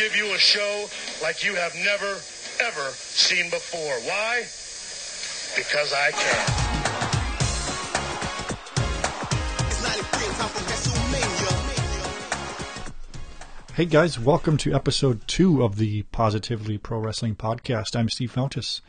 [0.00, 0.86] give you a show
[1.22, 3.92] like you have never, ever seen before.
[4.08, 4.46] Why?
[5.54, 6.46] Because I can.
[9.66, 11.52] It's 93 and time for WrestleMania.
[13.74, 17.94] Hey guys, welcome to episode two of the Positively Pro Wrestling Podcast.
[17.94, 18.80] I'm Steve Fountas.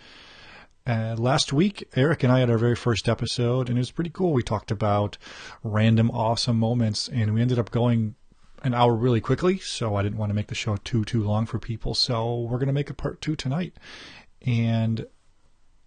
[0.87, 4.11] Uh, last week, Eric and I had our very first episode, and it was pretty
[4.11, 4.31] cool.
[4.31, 5.17] We talked about
[5.61, 8.15] random awesome moments, and we ended up going
[8.63, 11.45] an hour really quickly, so I didn't want to make the show too too long
[11.45, 11.93] for people.
[11.95, 13.73] So we're going to make a part two tonight.
[14.45, 15.05] And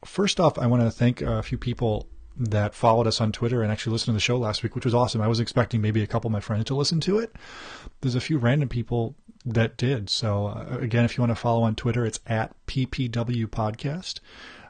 [0.04, 3.70] first off, I want to thank a few people that followed us on Twitter and
[3.70, 5.20] actually listened to the show last week, which was awesome.
[5.20, 7.34] I was expecting maybe a couple of my friends to listen to it.
[8.00, 9.14] There's a few random people
[9.46, 10.10] that did.
[10.10, 14.18] So uh, again, if you want to follow on Twitter, it's at PPW Podcast.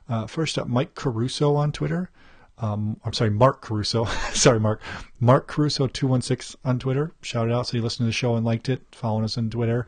[0.08, 2.10] Uh, first up, Mike Caruso on Twitter.
[2.58, 4.04] Um, I'm sorry, Mark Caruso.
[4.32, 4.80] sorry, Mark.
[5.20, 7.12] Mark Caruso two one six on Twitter.
[7.22, 7.66] Shout it out.
[7.66, 8.82] So you listened to the show and liked it.
[8.92, 9.86] Following us on Twitter.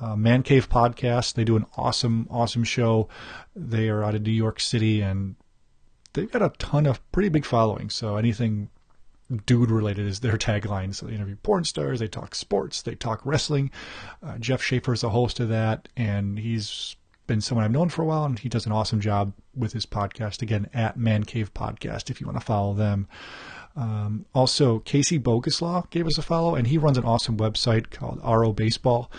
[0.00, 1.34] Uh, Man Cave Podcast.
[1.34, 3.08] They do an awesome, awesome show.
[3.54, 5.36] They are out of New York City and
[6.12, 7.88] they've got a ton of pretty big following.
[7.88, 8.68] So anything
[9.46, 10.94] dude related is their tagline.
[10.94, 13.70] So they interview porn stars, they talk sports, they talk wrestling.
[14.22, 18.02] Uh, Jeff Schaefer is the host of that, and he's been someone I've known for
[18.02, 20.42] a while, and he does an awesome job with his podcast.
[20.42, 23.08] Again, at Man Cave Podcast, if you want to follow them.
[23.74, 28.20] Um, also, Casey Boguslaw gave us a follow, and he runs an awesome website called
[28.22, 29.10] RO Baseball,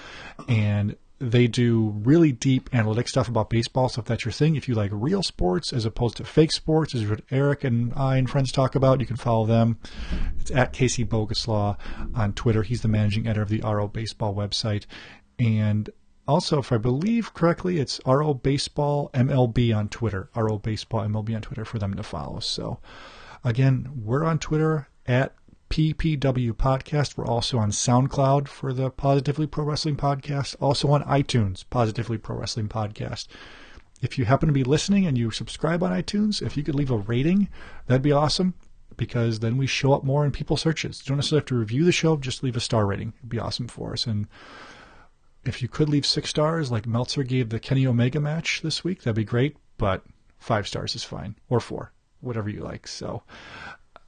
[0.47, 3.87] and they do really deep analytic stuff about baseball.
[3.87, 6.93] So if that's your thing, if you like real sports as opposed to fake sports,
[6.93, 9.79] is what Eric and I and friends talk about, you can follow them.
[10.39, 11.77] It's at Casey Boguslaw
[12.13, 12.63] on Twitter.
[12.63, 14.85] He's the managing editor of the RO Baseball website,
[15.39, 15.89] and
[16.27, 20.29] also, if I believe correctly, it's RO Baseball MLB on Twitter.
[20.35, 22.39] RO Baseball MLB on Twitter for them to follow.
[22.39, 22.79] So,
[23.43, 25.35] again, we're on Twitter at
[25.69, 27.17] PPW Podcast.
[27.17, 30.55] We're also on SoundCloud for the Positively Pro Wrestling Podcast.
[30.61, 33.27] Also on iTunes, Positively Pro Wrestling Podcast.
[34.01, 36.91] If you happen to be listening and you subscribe on iTunes, if you could leave
[36.91, 37.49] a rating,
[37.87, 38.53] that'd be awesome
[38.97, 41.01] because then we show up more in people's searches.
[41.03, 43.13] You don't necessarily have to review the show, just leave a star rating.
[43.17, 44.05] It'd be awesome for us.
[44.05, 44.27] And
[45.45, 49.03] if you could leave six stars, like Meltzer gave the Kenny Omega match this week,
[49.03, 49.57] that'd be great.
[49.77, 50.03] But
[50.39, 52.87] five stars is fine, or four, whatever you like.
[52.87, 53.23] So,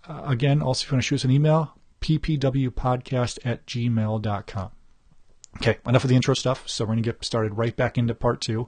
[0.08, 4.72] uh, again, also if you want to shoot us an email, ppwpodcast at gmail.com.
[5.58, 6.68] Okay, enough of the intro stuff.
[6.68, 8.68] So we're going to get started right back into part two.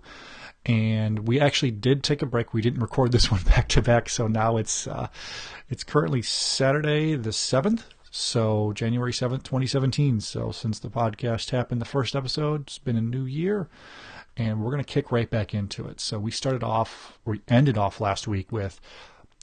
[0.65, 2.53] And we actually did take a break.
[2.53, 5.07] We didn't record this one back to back, so now it's uh,
[5.69, 10.19] it's currently Saturday the seventh, so January seventh, twenty seventeen.
[10.21, 13.67] So since the podcast happened, the first episode, it's been a new year,
[14.35, 15.99] and we're going to kick right back into it.
[15.99, 18.79] So we started off, we ended off last week with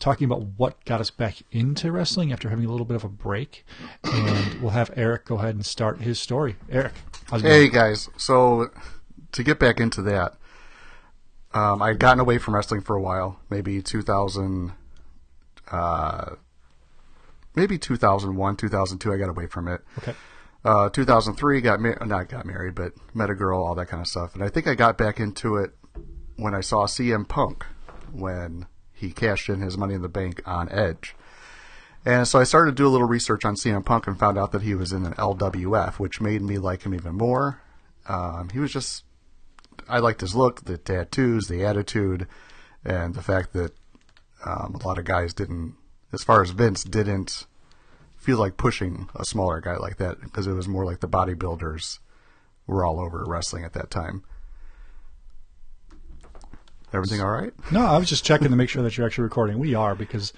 [0.01, 3.09] talking about what got us back into wrestling after having a little bit of a
[3.09, 3.65] break,
[4.03, 6.57] and we'll have Eric go ahead and start his story.
[6.69, 6.93] Eric,
[7.31, 7.71] how's it Hey going?
[7.71, 8.71] guys, so
[9.33, 10.35] to get back into that,
[11.53, 14.73] um, I'd gotten away from wrestling for a while, maybe 2000,
[15.71, 16.31] uh,
[17.55, 19.13] maybe 2001, 2002.
[19.13, 19.81] I got away from it.
[19.99, 20.15] Okay.
[20.65, 24.07] Uh, 2003, got mar- not got married, but met a girl, all that kind of
[24.07, 24.35] stuff.
[24.35, 25.73] And I think I got back into it
[26.37, 27.65] when I saw CM Punk
[28.13, 31.15] when he cashed in his Money in the Bank on Edge.
[32.07, 34.53] And so I started to do a little research on CM Punk and found out
[34.53, 37.63] that he was in an LWF, which made me like him even more.
[38.07, 39.05] Um, he was just,
[39.89, 42.27] I liked his look, the tattoos, the attitude,
[42.85, 43.73] and the fact that
[44.45, 45.77] um, a lot of guys didn't,
[46.15, 47.47] as far as Vince, didn't
[48.17, 51.99] feel like pushing a smaller guy like that because it was more like the bodybuilders
[52.67, 54.23] were all over wrestling at that time.
[56.93, 57.53] Everything all right?
[57.73, 59.59] No, I was just checking to make sure that you're actually recording.
[59.59, 60.33] We are because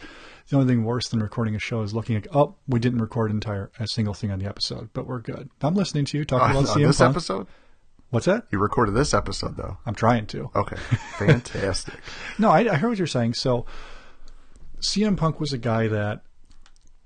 [0.49, 3.31] the only thing worse than recording a show is looking at oh we didn't record
[3.31, 5.50] an entire a single thing on the episode, but we're good.
[5.61, 7.11] I'm listening to you talking On, about CM this Punk.
[7.14, 7.46] episode?
[8.11, 8.46] What's that?
[8.50, 9.76] You recorded this episode though.
[9.84, 10.50] I'm trying to.
[10.56, 10.76] Okay,
[11.19, 11.94] fantastic.
[12.38, 13.34] No, I, I heard what you're saying.
[13.34, 13.67] So
[14.81, 16.23] CM Punk was a guy that,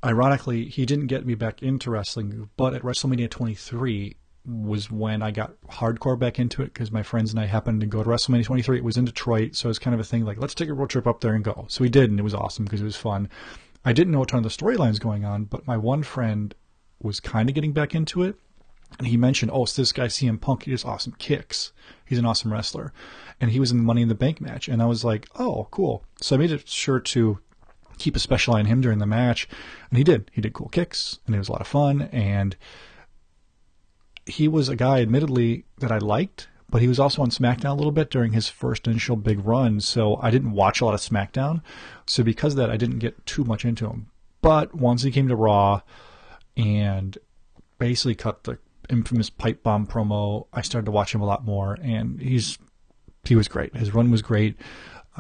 [0.05, 5.31] ironically, he didn't get me back into wrestling, but at WrestleMania 23 was when I
[5.31, 8.45] got hardcore back into it because my friends and I happened to go to WrestleMania
[8.45, 8.79] 23.
[8.79, 10.75] It was in Detroit, so it was kind of a thing like, let's take a
[10.75, 11.67] road trip up there and go.
[11.69, 13.29] So we did, and it was awesome because it was fun.
[13.85, 16.55] I didn't know a ton of the storylines going on, but my one friend
[17.03, 18.37] was kind of getting back into it.
[18.99, 20.65] And he mentioned, oh, it's this guy CM Punk.
[20.65, 21.73] He has awesome kicks.
[22.05, 22.93] He's an awesome wrestler.
[23.41, 24.69] And he was in the Money in the Bank match.
[24.69, 26.05] And I was like, oh, cool.
[26.21, 27.39] So I made it sure to
[28.01, 29.49] keep a special eye on him during the match.
[29.91, 30.31] And he did.
[30.33, 31.19] He did cool kicks.
[31.27, 32.03] And it was a lot of fun.
[32.13, 32.57] And
[34.27, 37.75] he was a guy, admittedly, that I liked, but he was also on SmackDown a
[37.75, 39.81] little bit during his first initial big run.
[39.81, 41.63] So I didn't watch a lot of SmackDown.
[42.07, 44.07] So because of that, I didn't get too much into him.
[44.43, 45.83] But once he came to Raw
[46.57, 47.19] and
[47.79, 48.59] basically cut the
[48.89, 51.77] infamous pipe bomb promo, I started to watch him a lot more.
[51.83, 52.59] And he's
[53.25, 53.77] he was great.
[53.77, 54.57] His run was great.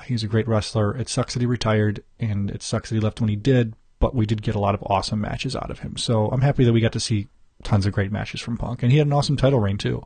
[0.06, 0.96] He's a great wrestler.
[0.96, 3.74] It sucks that he retired, and it sucks that he left when he did.
[3.98, 5.96] But we did get a lot of awesome matches out of him.
[5.96, 7.28] So I'm happy that we got to see
[7.62, 10.02] tons of great matches from Punk, and he had an awesome title reign too.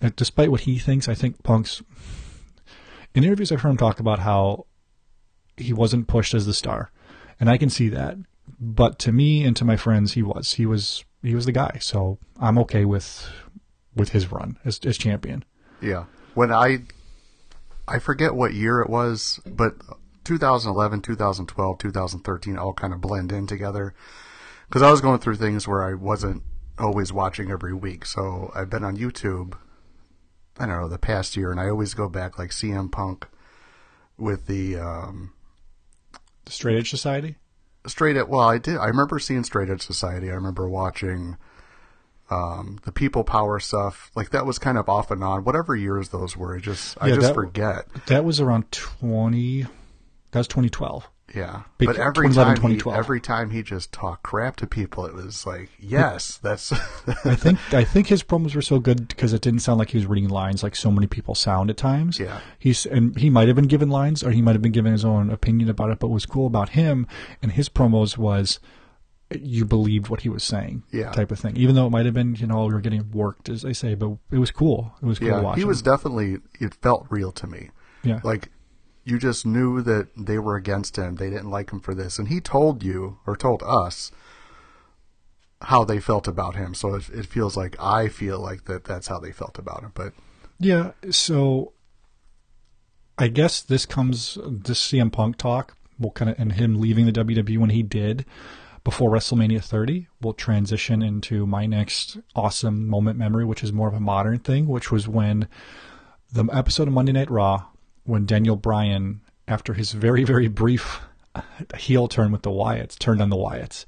[0.00, 1.82] Uh, despite what he thinks, I think Punk's.
[3.14, 4.66] In interviews, I've heard him talk about how
[5.56, 6.90] he wasn't pushed as the star,
[7.38, 8.16] and I can see that.
[8.58, 10.54] But to me and to my friends, he was.
[10.54, 11.04] He was.
[11.22, 11.78] He was the guy.
[11.80, 13.28] So I'm okay with
[13.94, 15.44] with his run as as champion.
[15.80, 16.04] Yeah.
[16.34, 16.82] When I
[17.92, 19.74] I forget what year it was, but
[20.24, 23.94] 2011, 2012, 2013 all kind of blend in together.
[24.66, 26.42] Because I was going through things where I wasn't
[26.78, 28.06] always watching every week.
[28.06, 29.58] So I've been on YouTube,
[30.58, 33.26] I don't know, the past year, and I always go back like CM Punk
[34.16, 35.34] with the um,
[36.46, 37.36] The Straight Edge Society.
[37.86, 38.26] Straight Edge.
[38.26, 38.78] Well, I did.
[38.78, 40.30] I remember seeing Straight Edge Society.
[40.30, 41.36] I remember watching
[42.32, 44.10] um, the People Power stuff.
[44.14, 45.44] Like that was kind of off and on.
[45.44, 47.86] Whatever years those were, I just I just that- forget.
[48.06, 49.66] That was around 20.
[50.32, 51.08] That was 2012.
[51.34, 55.14] Yeah, Big- but every time he, every time he just talked crap to people, it
[55.14, 56.72] was like, yes, that's
[57.24, 59.96] I think I think his promos were so good because it didn't sound like he
[59.98, 62.18] was reading lines like so many people sound at times.
[62.20, 62.40] Yeah.
[62.58, 65.06] he's and he might have been given lines or he might have been given his
[65.06, 66.00] own opinion about it.
[66.00, 67.06] But what was cool about him
[67.40, 68.60] and his promos was
[69.40, 71.10] you believed what he was saying, Yeah.
[71.12, 71.56] type of thing.
[71.56, 73.94] Even though it might have been you know we were getting worked as they say,
[73.94, 74.94] but it was cool.
[75.02, 75.40] It was cool yeah.
[75.40, 75.62] watching.
[75.62, 76.38] He was definitely.
[76.60, 77.70] It felt real to me.
[78.02, 78.50] yeah, Like
[79.04, 81.16] you just knew that they were against him.
[81.16, 84.12] They didn't like him for this, and he told you or told us
[85.62, 86.74] how they felt about him.
[86.74, 88.84] So it, it feels like I feel like that.
[88.84, 89.92] That's how they felt about him.
[89.94, 90.12] But
[90.58, 91.72] Yeah, so
[93.18, 97.12] I guess this comes this CM Punk talk will kind of and him leaving the
[97.12, 98.24] WWE when he did
[98.84, 103.94] before WrestleMania 30 we'll transition into my next awesome moment memory, which is more of
[103.94, 105.48] a modern thing, which was when
[106.32, 107.66] the episode of Monday Night Raw
[108.04, 111.00] when Daniel Bryan, after his very very brief
[111.76, 113.84] heel turn with the Wyatts, turned on the Wyatts.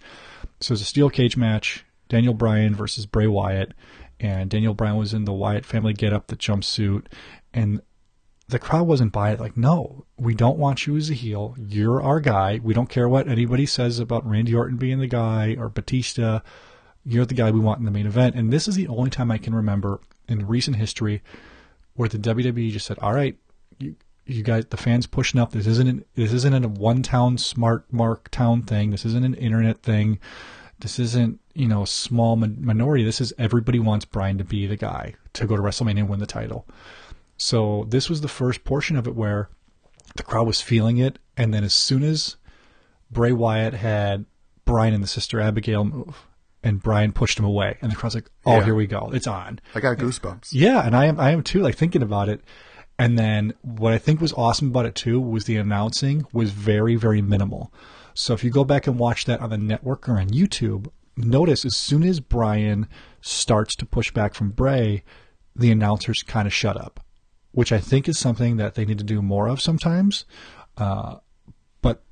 [0.61, 3.75] So it was a steel cage match, Daniel Bryan versus Bray Wyatt,
[4.21, 7.07] and Daniel Bryan was in the Wyatt family get up, the jumpsuit,
[7.53, 7.81] and
[8.49, 9.41] the crowd wasn't buying it.
[9.41, 11.57] Like, no, we don't want you as a heel.
[11.59, 12.61] You're our guy.
[12.63, 16.41] We don't care what anybody says about Randy Orton being the guy or Batista.
[17.05, 18.35] You're the guy we want in the main event.
[18.35, 21.23] And this is the only time I can remember in recent history
[21.95, 23.37] where the WWE just said, "All right,
[23.79, 23.97] you,
[24.27, 25.53] you guys, the fans pushing up.
[25.53, 28.91] This isn't an, this isn't a one town smart mark town thing.
[28.91, 30.19] This isn't an internet thing.
[30.81, 33.05] This isn't you know a small min- minority.
[33.05, 36.21] This is everybody wants Bryan to be the guy to go to WrestleMania and win
[36.21, 36.67] the title.
[37.37, 39.49] So this was the first portion of it where
[40.17, 42.37] the crowd was feeling it, and then as soon as
[43.11, 44.27] Bray Wyatt had
[44.65, 46.27] Bryan and the sister Abigail move,
[46.63, 48.65] and Bryan pushed him away, and the crowd's like, "Oh, Yeah.
[48.65, 50.49] here we go, it's on." I got goosebumps.
[50.53, 52.43] Yeah, and I am I am too, like thinking about it.
[52.99, 56.95] And then what I think was awesome about it too was the announcing was very,
[56.95, 57.73] very minimal.
[58.15, 60.87] So if you go back and watch that on the network or on YouTube,
[61.17, 62.87] notice as soon as Bryan
[63.21, 65.03] starts to push back from Bray,
[65.57, 67.04] the announcers kind of shut up,
[67.55, 70.25] which I think is something that they need to do more of sometimes.
[70.77, 71.17] Uh,
[71.81, 72.03] but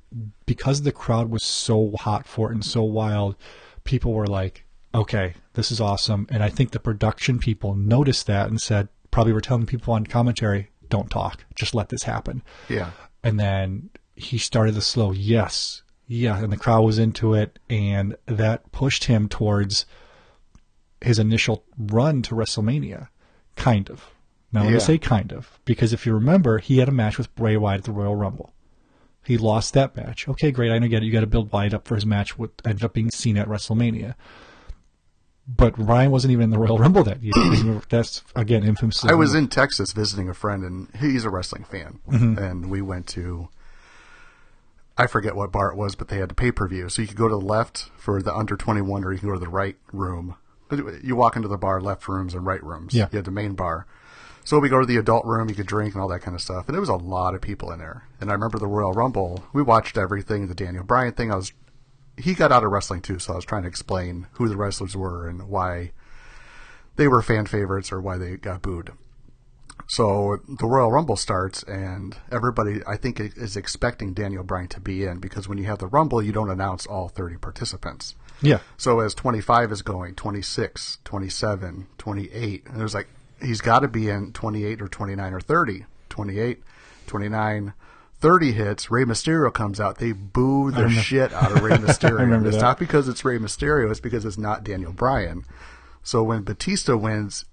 [0.45, 3.35] because the crowd was so hot for it and so wild,
[3.83, 6.27] people were like, okay, this is awesome.
[6.29, 10.05] And I think the production people noticed that and said, probably were telling people on
[10.05, 12.41] commentary, don't talk, just let this happen.
[12.69, 12.91] Yeah.
[13.23, 16.41] And then he started the slow, yes, yeah.
[16.41, 17.59] And the crowd was into it.
[17.69, 19.85] And that pushed him towards
[21.01, 23.09] his initial run to WrestleMania,
[23.55, 24.12] kind of.
[24.53, 24.79] Now, let me Yeah.
[24.79, 27.83] say kind of, because if you remember, he had a match with Bray Wyatt at
[27.85, 28.53] the Royal Rumble.
[29.25, 30.27] He lost that match.
[30.27, 30.71] Okay, great.
[30.71, 32.37] I know you got you got to build Wyatt up for his match.
[32.37, 34.15] What ended up being seen at WrestleMania.
[35.47, 37.33] But Bryan wasn't even in the Royal Rumble that year.
[37.89, 39.03] That's again infamous.
[39.03, 41.99] I was in Texas visiting a friend, and he's a wrestling fan.
[42.09, 42.37] Mm-hmm.
[42.37, 43.49] And we went to,
[44.97, 46.87] I forget what bar it was, but they had a pay per view.
[46.89, 49.33] So you could go to the left for the under 21, or you can go
[49.33, 50.35] to the right room.
[51.01, 52.93] You walk into the bar, left rooms and right rooms.
[52.93, 53.07] Yeah.
[53.11, 53.85] You had the main bar.
[54.45, 56.41] So we go to the adult room, you could drink and all that kind of
[56.41, 56.67] stuff.
[56.67, 58.07] And there was a lot of people in there.
[58.19, 61.31] And I remember the Royal Rumble, we watched everything, the Daniel Bryan thing.
[61.31, 61.53] I was
[62.17, 64.95] he got out of wrestling too, so I was trying to explain who the wrestlers
[64.95, 65.91] were and why
[66.95, 68.91] they were fan favorites or why they got booed.
[69.87, 75.03] So the Royal Rumble starts, and everybody, I think, is expecting Daniel Bryan to be
[75.03, 78.15] in because when you have the Rumble, you don't announce all 30 participants.
[78.41, 78.59] Yeah.
[78.77, 83.07] So as 25 is going, 26, 27, 28, and there's like,
[83.43, 85.85] he's got to be in 28 or 29 or 30.
[86.09, 86.61] 28,
[87.07, 87.73] 29,
[88.19, 89.97] 30 hits, Rey Mysterio comes out.
[89.97, 92.45] They boo the shit out of Rey Mysterio.
[92.45, 92.61] it's that.
[92.61, 95.43] not because it's Rey Mysterio, it's because it's not Daniel Bryan.
[96.03, 97.45] So when Batista wins,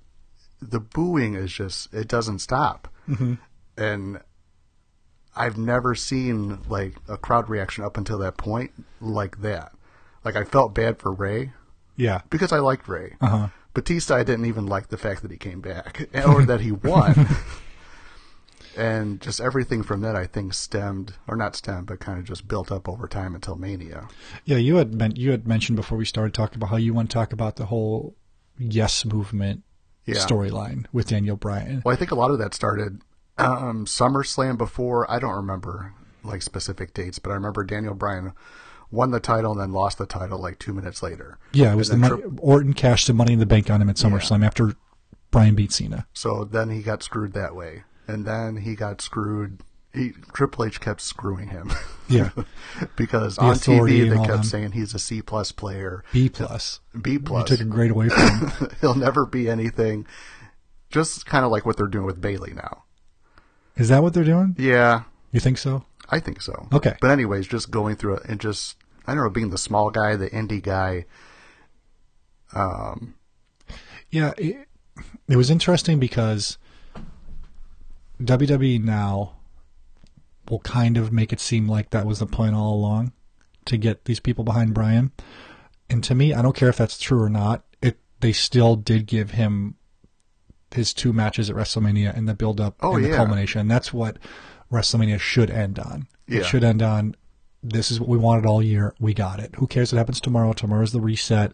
[0.61, 2.89] the booing is just, it doesn't stop.
[3.09, 3.35] Mm-hmm.
[3.79, 4.21] And
[5.35, 9.73] I've never seen like a crowd reaction up until that point like that.
[10.25, 11.53] Like I felt bad for Rey
[11.97, 12.21] Yeah.
[12.29, 13.17] because I liked Rey.
[13.23, 13.49] Uh-huh.
[13.75, 17.27] Batista, I didn't even like the fact that he came back or that he won.
[18.77, 22.47] and just everything from that, I think, stemmed or not stemmed, but kind of just
[22.49, 24.09] built up over time until Mania.
[24.45, 27.11] Yeah, you had men- you had mentioned before we started talking about how you want
[27.11, 28.15] to talk about the whole
[28.59, 29.63] yes movement
[30.05, 30.17] Yeah.
[30.17, 31.83] storyline with Daniel Bryan.
[31.85, 33.01] Well, I think a lot of that started
[33.39, 35.11] um, SummerSlam before.
[35.11, 38.33] I don't remember like specific dates, but I remember Daniel Bryan
[38.91, 41.39] won the title and then lost the title like two minutes later.
[41.53, 43.71] Yeah, it was the And then money, Tri- Orton cashed the money in the bank
[43.71, 44.75] on him at SummerSlam after
[45.31, 46.07] Bryan beat Cena.
[46.13, 49.61] So then he got screwed that way, and then he got screwed.
[49.93, 51.73] He Triple H kept screwing him.
[52.09, 52.31] Yeah.
[52.97, 56.81] because The on TV they kept saying he's a C plus player, B plus.
[57.01, 57.49] B You plus.
[57.49, 58.69] took a grade away from him.
[58.81, 60.07] He'll never be anything.
[60.91, 62.85] Just kind of like what they're doing with Bayley now.
[63.77, 64.55] Is that what they're doing?
[64.59, 65.85] Yeah, You think so?
[66.09, 66.69] I think so.
[66.73, 66.97] Okay.
[67.01, 68.77] But anyways, just going through it and just
[69.11, 71.07] I don't know, being the small guy, the indie guy.
[72.55, 73.15] Um,
[74.11, 74.69] Yeah, it,
[75.29, 76.59] it was interesting because
[78.23, 79.37] WWE now
[80.49, 83.13] will kind of make it seem like that was the plan all along
[83.67, 85.13] to get these people behind Bryan.
[85.89, 87.65] And to me, I don't care if that's true or not.
[87.83, 89.77] It they still did give him
[90.73, 93.17] his two matches at WrestleMania and the build up Oh, and the yeah.
[93.17, 93.67] culmination.
[93.69, 94.19] That's what
[94.73, 96.07] WrestleMania should end on.
[96.29, 96.41] Yeah.
[96.41, 97.17] It should end on
[97.63, 98.95] this is what we wanted all year.
[98.99, 99.55] We got it.
[99.57, 100.53] Who cares what happens tomorrow?
[100.53, 101.53] Tomorrow's the reset,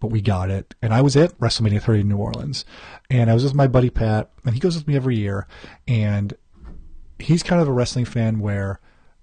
[0.00, 0.74] but we got it.
[0.82, 2.64] And I was at WrestleMania 30 in New Orleans,
[3.10, 5.46] and I was with my buddy Pat, and he goes with me every year,
[5.86, 6.34] and
[7.18, 8.80] he's kind of a wrestling fan where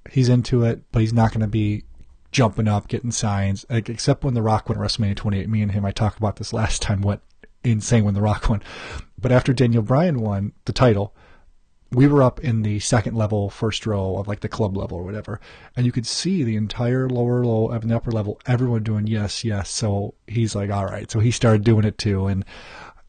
[0.10, 1.84] he's into it, but he's not going to be
[2.32, 5.48] jumping up, getting signs, like, except when The Rock went WrestleMania 28.
[5.50, 7.22] Me and him, I talked about this last time, what
[7.64, 8.62] insane when The Rock won.
[9.20, 11.16] But after Daniel Bryan won the title,
[11.94, 15.04] we were up in the second level, first row of like the club level or
[15.04, 15.40] whatever,
[15.76, 19.44] and you could see the entire lower low and the upper level, everyone doing yes,
[19.44, 19.70] yes.
[19.70, 21.10] So he's like, all right.
[21.10, 22.44] So he started doing it too, and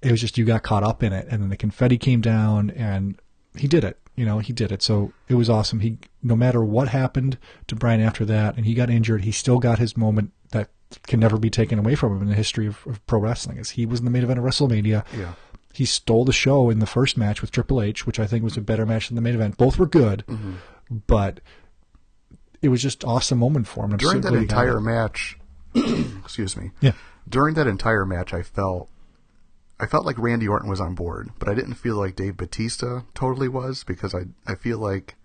[0.03, 2.71] it was just you got caught up in it, and then the confetti came down,
[2.71, 3.19] and
[3.57, 3.99] he did it.
[4.17, 4.83] You know, he did it.
[4.83, 5.81] So it was awesome.
[5.81, 9.59] He, no matter what happened to Bryan after that, and he got injured, he still
[9.59, 10.71] got his moment that
[11.07, 13.59] can never be taken away from him in the history of, of pro wrestling.
[13.59, 15.05] Is he was in the main event of WrestleMania.
[15.17, 15.33] Yeah.
[15.75, 18.57] He stole the show in the first match with Triple H, which I think was
[18.57, 19.57] a better match than the main event.
[19.57, 20.54] Both were good, mm-hmm.
[21.09, 21.40] but
[22.62, 23.93] it was just awesome moment for him.
[23.93, 25.37] I'm during that glad he got entire match,
[25.75, 26.71] excuse me.
[26.81, 26.93] Yeah.
[27.28, 28.88] During that entire match, I felt,
[29.81, 33.00] I felt like Randy Orton was on board, but I didn't feel like Dave Batista
[33.12, 35.16] totally was because I, I feel like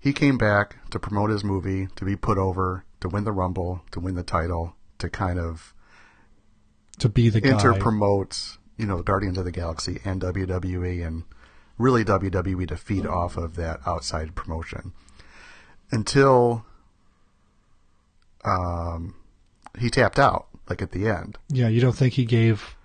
[0.00, 3.82] he came back to promote his movie, to be put over, to win the Rumble,
[3.92, 5.74] to win the title, to kind of
[6.98, 7.50] to be the guy.
[7.50, 11.24] inter promote, you know, Guardians of the Galaxy and WWE and
[11.76, 14.92] really WWE to feed off of that outside promotion.
[15.90, 16.64] Until
[18.44, 19.14] um
[19.78, 21.38] he tapped out, like at the end.
[21.48, 22.76] Yeah, you don't think he gave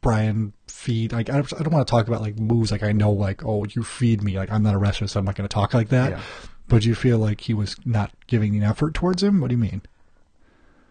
[0.00, 1.12] Bryan feed?
[1.12, 2.72] Like, I don't, I don't want to talk about like moves.
[2.72, 4.36] Like, I know, like, oh, you feed me.
[4.36, 6.10] Like, I'm not a wrestler, so I'm not going to talk like that.
[6.10, 6.20] Yeah.
[6.68, 9.40] But do you feel like he was not giving an effort towards him?
[9.40, 9.82] What do you mean?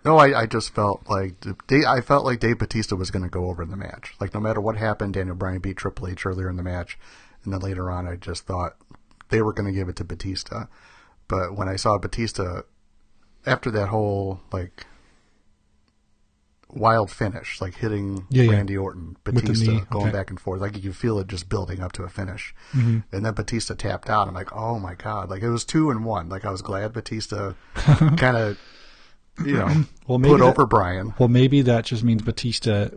[0.05, 1.35] No, I, I just felt like
[1.67, 4.13] Dave, I felt like Dave Batista was going to go over in the match.
[4.19, 6.97] Like no matter what happened, Daniel Bryan beat Triple H earlier in the match,
[7.43, 8.77] and then later on, I just thought
[9.29, 10.65] they were going to give it to Batista.
[11.27, 12.61] But when I saw Batista
[13.45, 14.85] after that whole like
[16.71, 18.51] wild finish, like hitting Yeah, yeah.
[18.51, 20.17] Randy Orton, Batista knee, going okay.
[20.17, 22.53] back and forth, like you could feel it just building up to a finish.
[22.73, 22.99] Mm-hmm.
[23.11, 24.27] And then Batista tapped out.
[24.27, 25.29] I'm like, oh my god!
[25.29, 26.29] Like it was two and one.
[26.29, 28.57] Like I was glad Batista kind of,
[29.45, 29.67] you know,
[30.07, 31.13] Well, maybe put that- over Bryan.
[31.19, 32.89] Well, maybe that just means Batista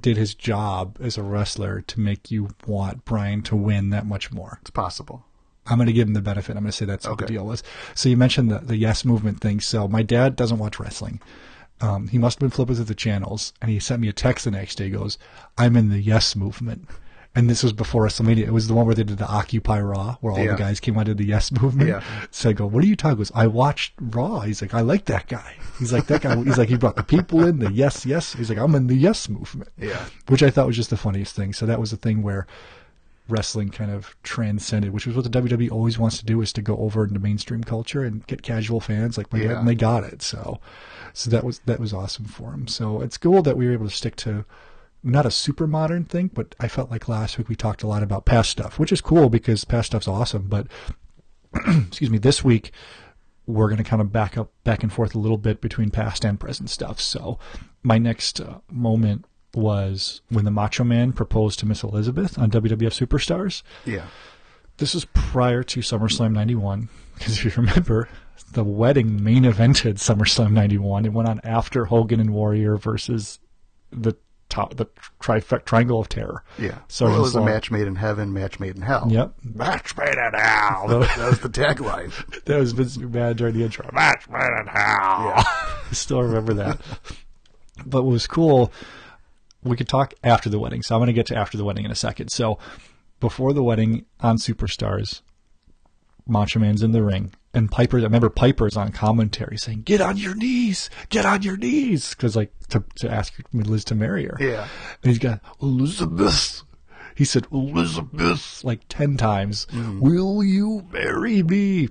[0.00, 4.32] did his job as a wrestler to make you want Bryan to win that much
[4.32, 4.58] more.
[4.62, 5.24] It's possible.
[5.66, 6.56] I'm going to give him the benefit.
[6.56, 7.62] I'm going to say that's what the deal was.
[7.94, 9.60] So you mentioned the, the yes movement thing.
[9.60, 11.20] So my dad doesn't watch wrestling.
[11.80, 14.44] Um, he must have been flipping through the channels, and he sent me a text
[14.44, 14.84] the next day.
[14.84, 15.18] He goes,
[15.58, 16.88] "I'm in the yes movement,"
[17.34, 18.40] And this was before WrestleMania.
[18.46, 20.52] It was the one where they did the Occupy Raw, where all Yeah.
[20.52, 21.88] the guys came out of the Yes movement.
[21.88, 22.02] Yeah.
[22.30, 24.82] So I go, "What are you talking?" He goes, "I watched Raw." He's like, "I
[24.82, 27.72] like that guy." He's like, "That guy." He's like, "He brought the people in the
[27.72, 30.04] Yes, Yes." He's like, "I'm in the Yes movement." Yeah.
[30.28, 31.54] Which I thought was just the funniest thing.
[31.54, 32.46] So that was the thing where
[33.28, 36.60] wrestling kind of transcended, which was what the WWE always wants to do, is to
[36.60, 39.58] go over into mainstream culture and get casual fans like my Yeah.
[39.58, 40.20] and they got it.
[40.20, 40.60] So,
[41.14, 42.66] so that was that was awesome for them.
[42.66, 44.44] So it's cool that we were able to stick to
[45.02, 48.02] not a super modern thing, but I felt like last week we talked a lot
[48.02, 50.48] about past stuff, which is cool because past stuff's awesome.
[50.48, 50.68] But
[51.66, 52.72] excuse me, this week
[53.46, 56.24] we're going to kind of back up back and forth a little bit between past
[56.24, 57.00] and present stuff.
[57.00, 57.38] So
[57.82, 63.06] my next uh, moment was when the Macho Man proposed to Miss Elizabeth on WWF
[63.06, 63.62] Superstars.
[63.84, 64.06] Yeah.
[64.78, 68.08] This is prior to SummerSlam 91 because if you remember,
[68.52, 71.04] the wedding main evented SummerSlam 91.
[71.04, 73.38] It went on after Hogan and Warrior versus
[73.90, 74.16] the
[74.52, 74.86] top, the
[75.20, 76.44] trifecta triangle of terror.
[76.58, 76.78] Yeah.
[76.88, 79.06] So well, it was a match made in heaven, match made in hell.
[79.10, 79.34] Yep.
[79.42, 80.86] Match made in hell.
[80.88, 82.12] that was the tagline.
[82.44, 83.88] That was Vince McMahon during the intro.
[83.92, 85.32] Match made in hell.
[85.36, 85.42] Yeah.
[85.44, 86.80] I still remember that.
[87.86, 88.72] but what was cool,
[89.62, 90.82] we could talk after the wedding.
[90.82, 92.30] So I'm going to get to after the wedding in a second.
[92.30, 92.58] So
[93.20, 95.22] before the wedding on Superstars,
[96.26, 97.32] Macho Man's in the ring.
[97.54, 101.58] And Piper, I remember Piper's on commentary saying, get on your knees, get on your
[101.58, 102.10] knees.
[102.10, 104.36] Because like to, to ask Liz to marry her.
[104.40, 104.68] Yeah.
[105.02, 106.62] And he's got Elizabeth.
[107.14, 109.66] He said Elizabeth like ten times.
[109.70, 110.00] Mm.
[110.00, 111.88] Will you marry me?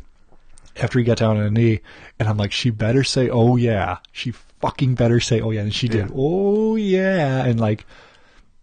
[0.78, 1.82] After he got down on a knee,
[2.18, 5.74] and I'm like, she better say, "Oh yeah." She fucking better say, "Oh yeah," and
[5.74, 6.08] she did.
[6.08, 6.16] Yeah.
[6.16, 7.86] Oh yeah, and like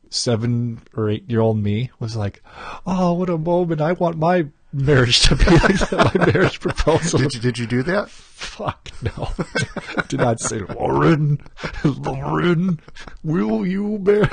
[0.09, 2.43] seven or eight year old me was like,
[2.87, 3.83] "Oh, what a moment!
[3.83, 5.93] I want my marriage to be like.
[5.93, 8.11] My marriage proposal." Did you did you do that?
[8.11, 9.31] Fuck no.
[10.09, 11.41] Did not say Lauren.
[11.85, 12.81] Lauren,
[13.25, 14.29] will you marry?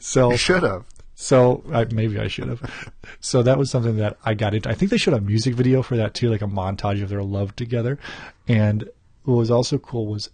[0.00, 0.86] So You should have.
[1.14, 2.90] so I, maybe I should have.
[3.20, 4.68] So that was something that I got into.
[4.70, 7.22] I think they showed a music video for that too, like a montage of their
[7.22, 7.98] love together.
[8.48, 8.88] And
[9.24, 10.30] what was also cool was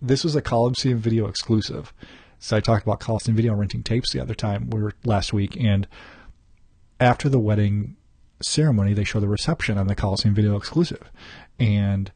[0.00, 1.92] this was a Coliseum video exclusive.
[2.40, 5.56] So I talked about Coliseum video renting tapes the other time we were last week,
[5.56, 5.86] and
[6.98, 7.96] after the wedding
[8.44, 11.10] ceremony, they show the reception on the Coliseum video exclusive.
[11.58, 12.10] And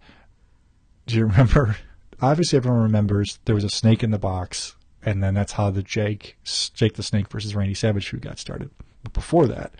[1.07, 1.77] do you remember?
[2.21, 5.83] Obviously, everyone remembers there was a snake in the box, and then that's how the
[5.83, 6.37] Jake
[6.75, 8.71] Jake the Snake versus Randy Savage feud got started.
[9.03, 9.73] But before that,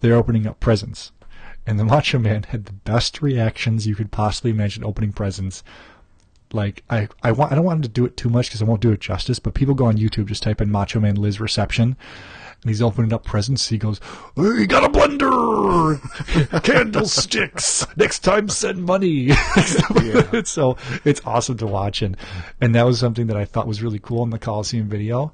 [0.00, 1.12] they're opening up presents,
[1.66, 5.62] and the Macho Man had the best reactions you could possibly imagine opening presents.
[6.52, 8.64] Like I, I want, I don't want him to do it too much because I
[8.64, 9.40] won't do it justice.
[9.40, 11.96] But people go on YouTube, just type in Macho Man Liz reception,
[12.64, 13.68] and he's opening up presents.
[13.68, 14.00] He goes,
[14.36, 16.00] "We got a blender,
[16.64, 17.86] candlesticks.
[17.96, 19.30] Next time, send money."
[20.44, 22.16] so it's awesome to watch, and
[22.62, 25.32] and that was something that I thought was really cool in the Coliseum video.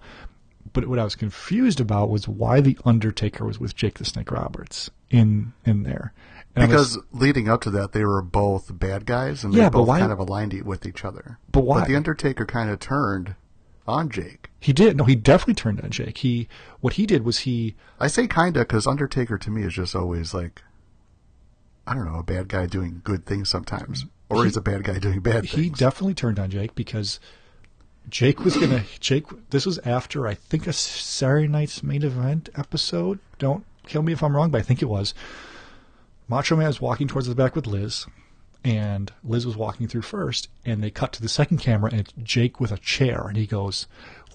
[0.73, 4.31] But what I was confused about was why the Undertaker was with Jake the Snake
[4.33, 6.13] Roberts in in there.
[6.57, 9.65] And I was- Because leading up to that, they were both bad guys, and Yeah,
[9.65, 11.39] they both why- kind of aligned with each other.
[11.53, 11.81] But why?
[11.81, 13.37] But the Undertaker kind of turned
[13.87, 14.51] on Jake.
[14.61, 16.19] he did no, he definitely turned on Jake.
[16.19, 16.49] He
[16.81, 20.33] what he did was he I say kinda because Undertaker to me is just always
[20.35, 20.63] like,
[21.87, 24.99] I don't know, a bad guy doing good things sometimes, or he's a bad guy
[24.99, 27.19] doing bad he definitely turned on Jake because
[28.09, 29.27] Jake was gonna Jake.
[29.51, 33.19] This was after I think a Saturday Night's main event episode.
[33.39, 35.15] Don't kill me if I'm wrong, but I think it was.
[36.29, 38.07] Macho Man was walking towards the back with Liz,
[38.65, 42.13] and Liz was walking through first, and they cut to the second camera, and it's
[42.23, 43.87] Jake with a chair, and he goes,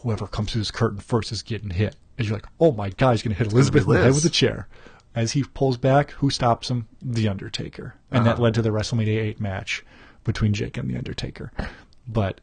[0.01, 3.11] "Whoever comes through this curtain first is getting hit." And you're like, "Oh my God,
[3.11, 4.67] he's gonna hit Elizabeth in the head with a chair."
[5.13, 6.87] As he pulls back, who stops him?
[7.01, 9.83] The Undertaker, and that led to the WrestleMania eight match
[10.23, 11.51] between Jake and the Undertaker.
[12.07, 12.41] But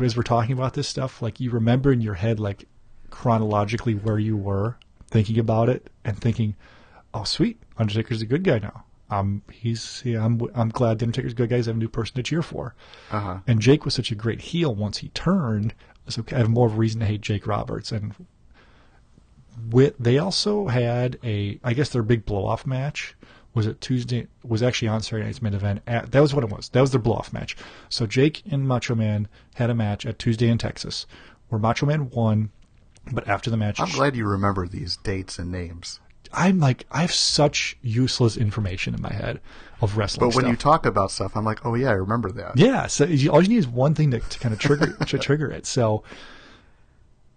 [0.00, 2.66] as we're talking about this stuff, like you remember in your head, like
[3.10, 4.76] chronologically where you were
[5.10, 6.54] thinking about it and thinking,
[7.12, 11.34] "Oh, sweet, Undertaker's a good guy now." Um, he's yeah, I'm I'm glad the Undertaker's
[11.34, 11.56] good guy.
[11.56, 12.74] have a new person to cheer for.
[13.10, 13.38] Uh-huh.
[13.46, 15.74] And Jake was such a great heel once he turned.
[16.08, 17.92] So I have more of a reason to hate Jake Roberts.
[17.92, 18.14] And
[19.70, 23.14] with, they also had a, I guess their big blow off match
[23.58, 24.28] was it Tuesday?
[24.44, 25.82] Was actually on Saturday Night's main event.
[25.86, 26.68] At, that was what it was.
[26.68, 27.56] That was their blow off match.
[27.88, 31.06] So Jake and Macho Man had a match at Tuesday in Texas,
[31.48, 32.50] where Macho Man won.
[33.10, 35.98] But after the match, I'm glad you remember these dates and names.
[36.32, 39.40] I'm like, I have such useless information in my head
[39.80, 40.28] of wrestling.
[40.28, 40.50] But when stuff.
[40.50, 42.56] you talk about stuff, I'm like, oh yeah, I remember that.
[42.56, 45.18] Yeah, so you, all you need is one thing to, to kind of trigger to
[45.18, 45.66] trigger it.
[45.66, 46.02] So,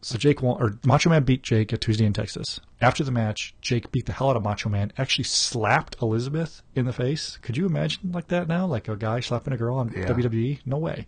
[0.01, 2.59] so Jake won, or Macho Man beat Jake at Tuesday in Texas.
[2.81, 4.91] After the match, Jake beat the hell out of Macho Man.
[4.97, 7.37] Actually, slapped Elizabeth in the face.
[7.41, 8.65] Could you imagine like that now?
[8.65, 10.05] Like a guy slapping a girl on Yeah.
[10.07, 10.59] WWE?
[10.65, 11.07] No way.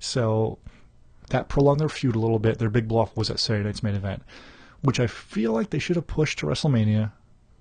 [0.00, 0.58] So
[1.30, 2.58] that prolonged their feud a little bit.
[2.58, 4.22] Their big bluff was at Saturday night's main event.
[4.82, 7.12] Which I feel like they should have pushed to WrestleMania,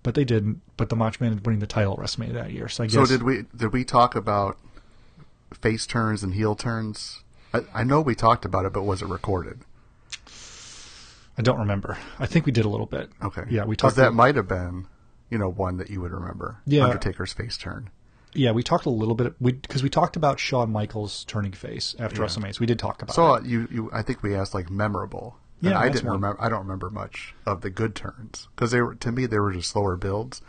[0.04, 0.62] but they didn't.
[0.78, 2.94] But the Macho Man winning the title at WrestleMania that year, so I guess.
[2.96, 3.46] So did we?
[3.56, 4.58] Did we talk about
[5.54, 7.24] face turns and heel turns?
[7.54, 9.62] I, I know we talked about it, but was it recorded?
[11.38, 11.98] I don't remember.
[12.20, 13.10] I think we did a little bit.
[13.22, 13.44] Okay.
[13.50, 13.96] Yeah, we talked.
[13.98, 14.88] That might have been,
[15.30, 16.58] you know, one that you would remember.
[16.66, 16.86] Yeah.
[16.86, 17.90] Undertaker's face turn.
[18.34, 19.34] yeah, we talked a little bit.
[19.40, 22.28] We because we talked about Shawn Michaels turning face after Yeah.
[22.28, 22.56] WrestleMania.
[22.56, 23.16] So we did talk about.
[23.16, 23.46] So that.
[23.46, 25.38] you, you, I think we asked like memorable.
[25.72, 26.16] Yeah, I didn't one.
[26.16, 26.42] remember.
[26.42, 29.52] I don't remember much of the good turns because they were to me they were
[29.54, 30.42] just slower builds.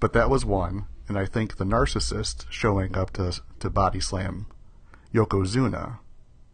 [0.00, 4.46] But that was one, and I think the narcissist showing up to to body slam
[5.14, 5.98] Yokozuna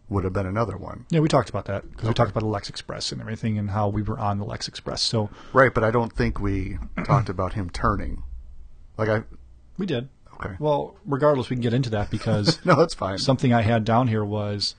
[0.08, 1.06] would have been another one.
[1.10, 3.70] Yeah, we talked about that because we talked about the Lex Express and everything and
[3.70, 5.00] how we were on the Lex Express.
[5.02, 8.22] So Right, but I don't think we talked about him turning.
[8.98, 9.22] Like I,
[9.78, 10.10] we did.
[10.34, 10.54] okay.
[10.58, 13.16] Well, regardless, we can get into that because no, that's fine.
[13.18, 14.74] something I had down here was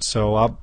[0.00, 0.54] so uh,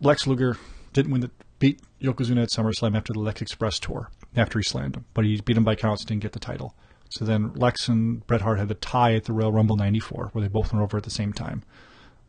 [0.00, 0.56] Lex Luger
[0.92, 4.96] didn't win the beat Yokozuna at SummerSlam after the Lex Express tour after he slammed
[4.96, 6.74] him, but he beat him by counts didn't get the title.
[7.10, 10.42] So then Lex and Bret Hart had the tie at the Royal Rumble '94 where
[10.42, 11.62] they both went over at the same time.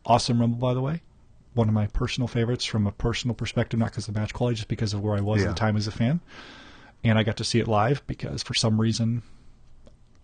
[0.06, 1.02] Awesome Rumble, by the way.
[1.54, 4.56] One of my personal favorites from a personal perspective, not because of the match quality,
[4.56, 5.50] just because of where I was Yeah.
[5.50, 6.22] at the time as a fan.
[7.04, 9.24] And I got to see it live because for some reason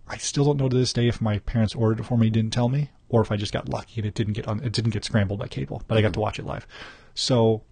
[0.08, 2.54] I still don't know to this day if my parents ordered it for me, didn't
[2.54, 4.91] tell me, or if I just got lucky and it didn't get on, it didn't
[4.91, 5.82] get scrambled by cable.
[5.88, 6.22] But I got to mm-hmm.
[6.22, 6.68] watch it live.
[7.15, 7.63] So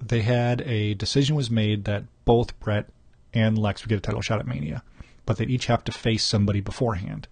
[0.00, 2.88] they had a decision was made that both Bret
[3.34, 4.82] and Lex would get a title shot at Mania,
[5.26, 7.28] but they'd each have to face somebody beforehand.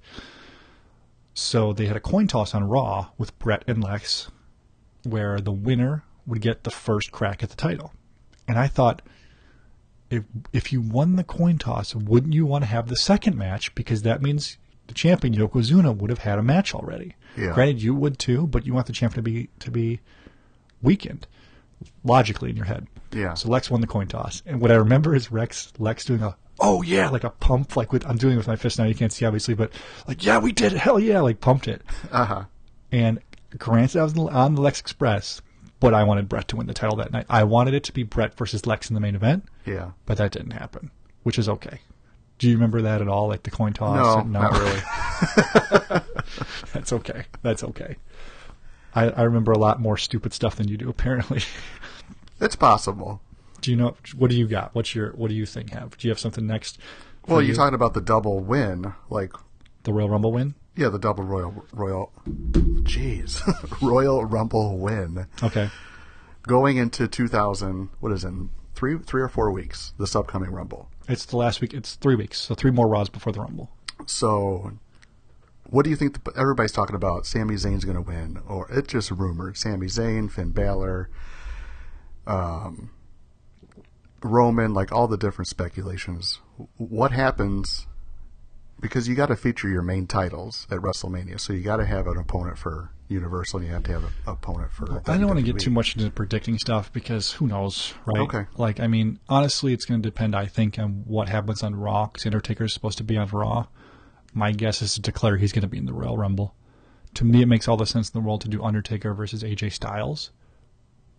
[1.34, 4.30] So they had a coin toss on Raw with Bret and Lex,
[5.04, 7.92] where the winner would get the first crack at the title.
[8.46, 9.02] And I thought,
[10.10, 13.74] if if you won the coin toss, wouldn't you want to have the second match
[13.74, 17.14] because that means the champion Yokozuna would have had a match already.
[17.36, 17.52] Yeah.
[17.54, 20.00] Granted, you would too, but you want the champion to be to be
[20.82, 21.26] weakened
[22.04, 22.86] logically in your head.
[23.12, 23.34] Yeah.
[23.34, 26.36] So Lex won the coin toss, and what I remember is Rex Lex doing a
[26.62, 28.94] oh yeah like a pump like with I'm doing it with my fist now you
[28.94, 29.72] can't see obviously but
[30.06, 31.80] like yeah we did it hell yeah like pumped it
[32.12, 32.44] Uh huh.
[32.92, 33.18] and
[33.56, 35.40] granted I was on the Lex Express
[35.78, 38.02] but I wanted Bret to win the title that night I wanted it to be
[38.02, 39.90] Bret versus Lex in the main event Yeah.
[40.06, 40.90] but that didn't happen,
[41.22, 41.80] which is okay.
[42.38, 43.96] Do you remember that at all, like the coin toss?
[43.96, 46.02] No, And- not really.
[46.72, 47.24] That's okay.
[47.42, 47.96] That's okay.
[48.94, 51.42] I, I remember a lot more stupid stuff than you do, apparently.
[52.42, 53.20] It's possible.
[53.60, 54.74] do you know what do you got?
[54.74, 55.98] What's your what do you think have?
[55.98, 56.78] Do you have something next?
[57.28, 59.34] Well, you're talking about the double win, like
[59.82, 60.54] the Royal Rumble win?
[60.74, 62.12] yeah, the double royal royal.
[62.26, 63.42] Jeez,
[63.82, 65.68] Royal Rumble win Okay.
[66.44, 67.90] going into 2000.
[68.00, 68.32] What is it?
[68.80, 69.92] Three, three or four weeks.
[69.98, 70.88] This upcoming Rumble.
[71.06, 71.74] It's the last week.
[71.74, 73.68] It's three weeks, so three more Raws before the Rumble.
[74.06, 74.72] So,
[75.68, 76.24] what do you think?
[76.24, 79.58] The, everybody's talking about Sami Zayn's going to win, or it's just rumored.
[79.58, 81.10] Sami Zayn, Finn Balor,
[82.26, 82.88] um,
[84.22, 86.40] Roman, like all the different speculations.
[86.78, 87.86] What happens?
[88.80, 92.06] Because you got to feature your main titles at WrestleMania, so you got to have
[92.06, 95.02] an opponent for Universal, and you have to have an opponent for.
[95.06, 98.20] I don't want to get too much into predicting stuff because who knows, right?
[98.20, 98.46] Okay.
[98.56, 102.06] Like, I mean, honestly, it's going to depend, I think, on what happens on Raw
[102.06, 103.66] because Undertaker is supposed to be on Raw.
[104.32, 106.54] My guess is to declare he's going to be in the Royal Rumble.
[107.14, 109.72] To me, it makes all the sense in the world to do Undertaker versus AJ
[109.72, 110.30] Styles,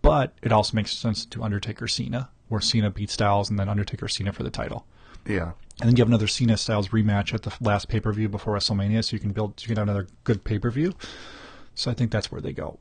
[0.01, 4.07] but it also makes sense to Undertaker Cena, where Cena beats Styles and then Undertaker
[4.07, 4.85] Cena for the title.
[5.27, 8.29] Yeah, And then you have another Cena Styles rematch at the last pay per view
[8.29, 10.93] before WrestleMania, so you can build, you can have another good pay per view.
[11.75, 12.79] So I think that's where they go.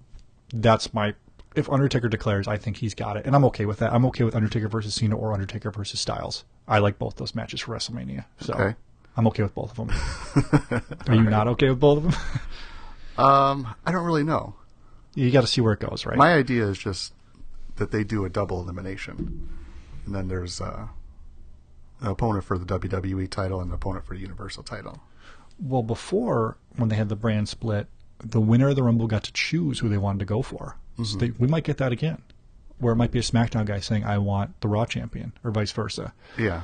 [0.52, 1.14] That's my.
[1.56, 3.92] If Undertaker declares, I think he's got it, and I'm okay with that.
[3.92, 6.44] I'm okay with Undertaker versus Cena or Undertaker versus Styles.
[6.68, 8.76] I like both those matches for WrestleMania, so Okay.
[9.16, 10.82] I'm okay with both of them.
[11.08, 12.14] Are you not okay with both of them?
[13.24, 14.54] um, I don't really know.
[15.16, 16.16] you got to see where it goes, right?
[16.16, 17.12] My idea is just
[17.76, 19.48] that they do a double elimination,
[20.06, 20.86] and then there's uh,
[22.00, 25.00] an opponent for the WWE title and an opponent for the Universal title.
[25.60, 27.88] well, before when they had the brand split,
[28.24, 30.76] the winner of the Rumble got to choose who they wanted to go for.
[30.96, 31.18] So mm-hmm.
[31.18, 32.22] they, we might get that again,
[32.78, 35.72] where it might be a SmackDown guy saying, "I want the Raw champion," or vice
[35.72, 36.12] versa.
[36.38, 36.62] Yeah,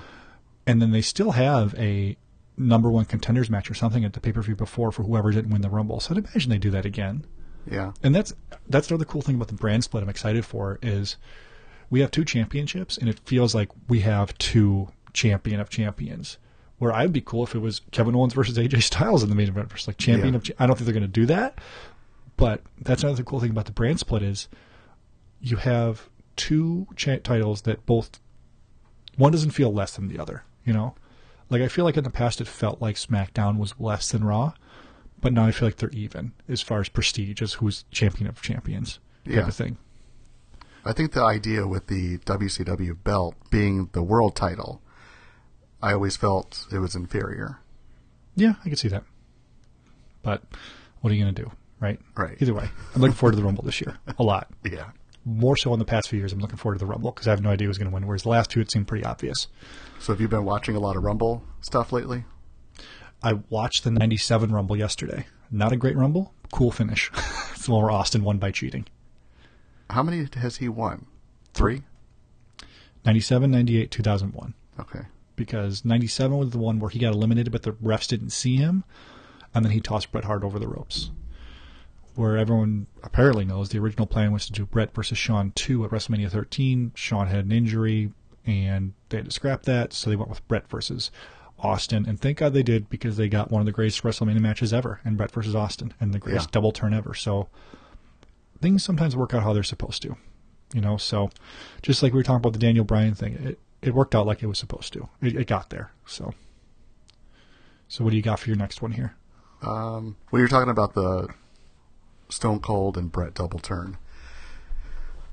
[0.66, 2.16] and then they still have a
[2.56, 5.50] number one contenders match or something at the pay per view before for whoever didn't
[5.50, 6.00] win the Rumble.
[6.00, 7.26] So I'd imagine they do that again.
[7.70, 8.32] yeah, And that's
[8.68, 10.02] that's another cool thing about the brand split.
[10.02, 11.16] I'm excited for is
[11.90, 16.38] we have two championships, and it feels like we have two champion of champions.
[16.78, 19.48] Where I'd be cool if it was Kevin Owens versus AJ Styles in the main
[19.48, 20.38] event versus like champion Yeah.
[20.38, 20.50] of.
[20.58, 21.58] I don't think they're going to do that,
[22.36, 24.48] but that's another cool thing about the brand split is
[25.40, 28.20] you have two cha- titles that both
[29.16, 30.44] one doesn't feel less than the other.
[30.64, 30.94] You know,
[31.48, 34.52] like I feel like in the past it felt like SmackDown was less than Raw,
[35.20, 38.42] but now I feel like they're even as far as prestige as who's champion of
[38.42, 39.46] champions type Yeah.
[39.48, 39.78] of thing.
[40.84, 44.82] I think the idea with the WCW belt being the world title,
[45.82, 47.58] I always felt it was inferior.
[48.34, 49.04] Yeah, I can see that.
[50.22, 50.42] But
[51.00, 51.98] what are you going to do, right?
[52.16, 52.36] Right.
[52.40, 54.48] Either way, I'm looking forward to the Rumble this year a lot.
[54.64, 54.90] Yeah.
[55.28, 57.30] More so in the past few years, I'm looking forward to the Rumble because I
[57.30, 58.06] have no idea who's going to win.
[58.06, 59.48] Whereas the last two, it seemed pretty obvious.
[59.98, 62.24] So have you been watching a lot of Rumble stuff lately?
[63.24, 65.26] I watched the 97 Rumble yesterday.
[65.50, 67.10] Not a great Rumble, cool finish.
[67.52, 68.86] it's the one where Austin won by cheating.
[69.90, 71.06] How many has he won?
[71.54, 71.82] Three?
[73.04, 74.54] 97, 98, 2001.
[74.78, 75.00] Okay.
[75.36, 78.84] Because 97 was the one where he got eliminated, but the refs didn't see him.
[79.54, 81.10] And then he tossed Bret Hart over the ropes.
[82.14, 85.90] Where everyone apparently knows the original plan was to do Bret versus Shawn 2 at
[85.90, 86.92] WrestleMania 13.
[86.94, 88.12] Shawn had an injury,
[88.46, 91.10] and they had to scrap that, so they went with Bret versus
[91.58, 92.06] Austin.
[92.06, 95.00] And thank God they did because they got one of the greatest WrestleMania matches ever,
[95.04, 96.52] and Bret versus Austin, and the greatest Yeah.
[96.52, 97.12] double turn ever.
[97.12, 97.48] So
[98.62, 100.16] things sometimes work out how they're supposed to,
[100.72, 100.96] you know.
[100.96, 101.28] So
[101.82, 104.42] just like we were talking about the Daniel Bryan thing, it it worked out like
[104.42, 105.08] it was supposed to.
[105.20, 105.92] It, it got there.
[106.06, 106.34] So
[107.88, 109.14] so what do you got for your next one here?
[109.62, 111.28] Um, when you're talking about the
[112.28, 113.96] Stone Cold and Bret double turn,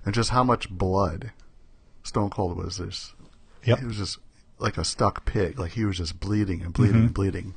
[0.06, 1.32] and just how much blood
[2.03, 3.13] Stone Cold was, this
[3.65, 3.79] Yep.
[3.79, 4.17] he was just
[4.60, 5.58] like a stuck pig.
[5.60, 7.56] Like he was just bleeding and bleeding and bleeding.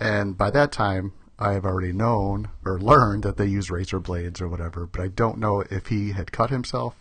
[0.00, 4.40] And by that time, I have already known or learned that they use razor blades
[4.40, 4.86] or whatever.
[4.86, 6.96] But I don't know if he had cut himself.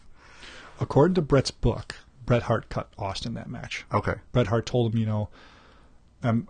[0.79, 3.85] According to Bret's book, Bret Hart cut Austin that match.
[3.93, 4.15] Okay.
[4.31, 5.29] Bret Hart told him, you know,
[6.23, 6.47] um,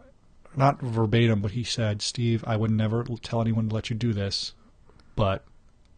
[0.55, 4.13] not verbatim, but he said, Steve, I would never tell anyone to let you do
[4.13, 4.53] this,
[5.15, 5.43] but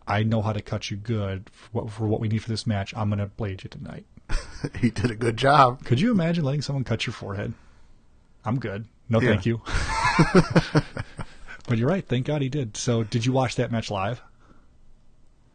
[0.08, 2.66] I know how to cut you good for what, for what we need for this
[2.68, 2.94] match.
[2.96, 4.06] I'm going to blade you tonight.
[4.80, 5.84] he did a good job.
[5.84, 7.54] Could you imagine letting someone cut your forehead?
[8.46, 8.86] I'm good.
[9.10, 9.30] No, Yeah.
[9.32, 9.62] thank you.
[11.68, 12.08] but you're right.
[12.08, 12.78] Thank God he did.
[12.78, 14.22] So, did you watch that match live?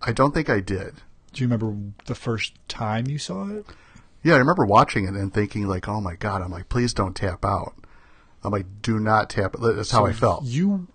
[0.02, 0.94] I don't think I did.
[1.32, 3.66] Do you remember the first time you saw it?
[4.22, 7.14] Yeah, I remember watching it and thinking like, "Oh my god!" I'm like, "Please don't
[7.16, 7.74] tap out."
[8.44, 10.44] I'm like, "Do not tap." That's how I felt.
[10.44, 10.88] You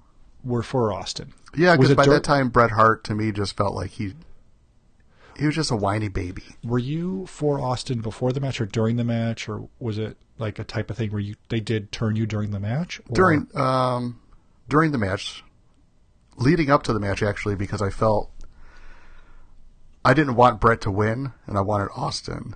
[0.44, 1.34] were for Austin.
[1.58, 4.14] Yeah, because by dur- that time, Bret Hart to me just felt like he
[5.38, 6.44] he was just a whiny baby.
[6.64, 10.60] Were you for Austin before the match or during the match, or was it like
[10.60, 13.00] a type of thing where you they did turn you during the match?
[13.10, 14.20] Or- During um
[14.70, 15.44] during the match,
[16.38, 18.30] leading up to the match, actually, because I felt
[20.04, 22.56] I didn't want Bret to win, and I wanted Austin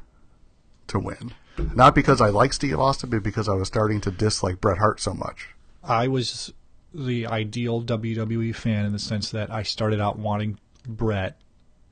[0.89, 1.33] to win.
[1.75, 4.99] Not because I like Steve Austin, but because I was starting to dislike Bret Hart
[4.99, 5.49] so much.
[5.83, 6.53] I was
[6.93, 11.39] the ideal WWE fan in the sense that I started out wanting Bret,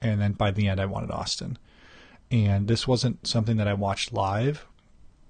[0.02, 1.58] and then by the end I wanted Austin.
[2.32, 4.66] And this wasn't something that I watched live.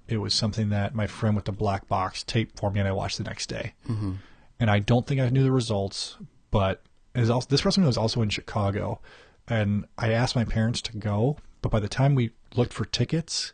[0.08, 2.92] It was something that my friend with the black box taped for me, and I
[2.92, 3.74] watched the next day.
[3.88, 4.12] Mm-hmm.
[4.58, 6.16] And I don't think I knew the results,
[6.50, 6.82] but
[7.14, 9.00] it was also, this WrestleMania was also in Chicago,
[9.46, 11.36] and I asked my parents to go.
[11.62, 13.52] But by the time we looked for tickets,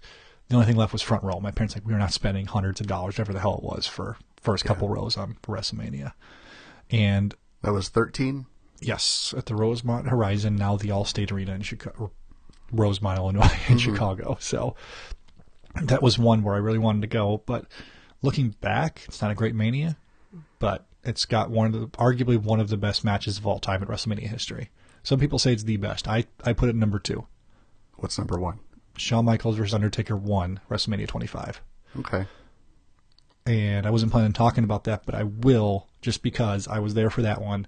[0.48, 1.40] the only thing left was front row.
[1.40, 3.86] My parents like we were not spending hundreds of dollars, whatever the hell it was,
[3.86, 6.12] for first couple rows on WrestleMania.
[6.90, 8.46] And That was thirteen.
[8.80, 12.12] yes, at the Rosemont Horizon, now the Allstate Arena in Chicago,
[12.70, 13.78] Rosemont, Illinois, in mm-hmm.
[13.78, 14.36] Chicago.
[14.40, 14.76] So
[15.82, 17.42] that was one where I really wanted to go.
[17.46, 17.66] But
[18.22, 19.96] looking back, it's not a great Mania,
[20.58, 23.82] but it's got one of the arguably one of the best matches of all time
[23.82, 24.70] in WrestleMania history.
[25.02, 26.06] Some people say it's the best.
[26.06, 27.26] I I put it number two.
[28.04, 28.60] What's number one?
[28.98, 31.62] Shawn Michaels versus Undertaker 1, WrestleMania 25.
[32.00, 32.26] Okay.
[33.46, 36.92] and I wasn't planning on talking about that, but I will just because I was
[36.92, 37.66] there for that one.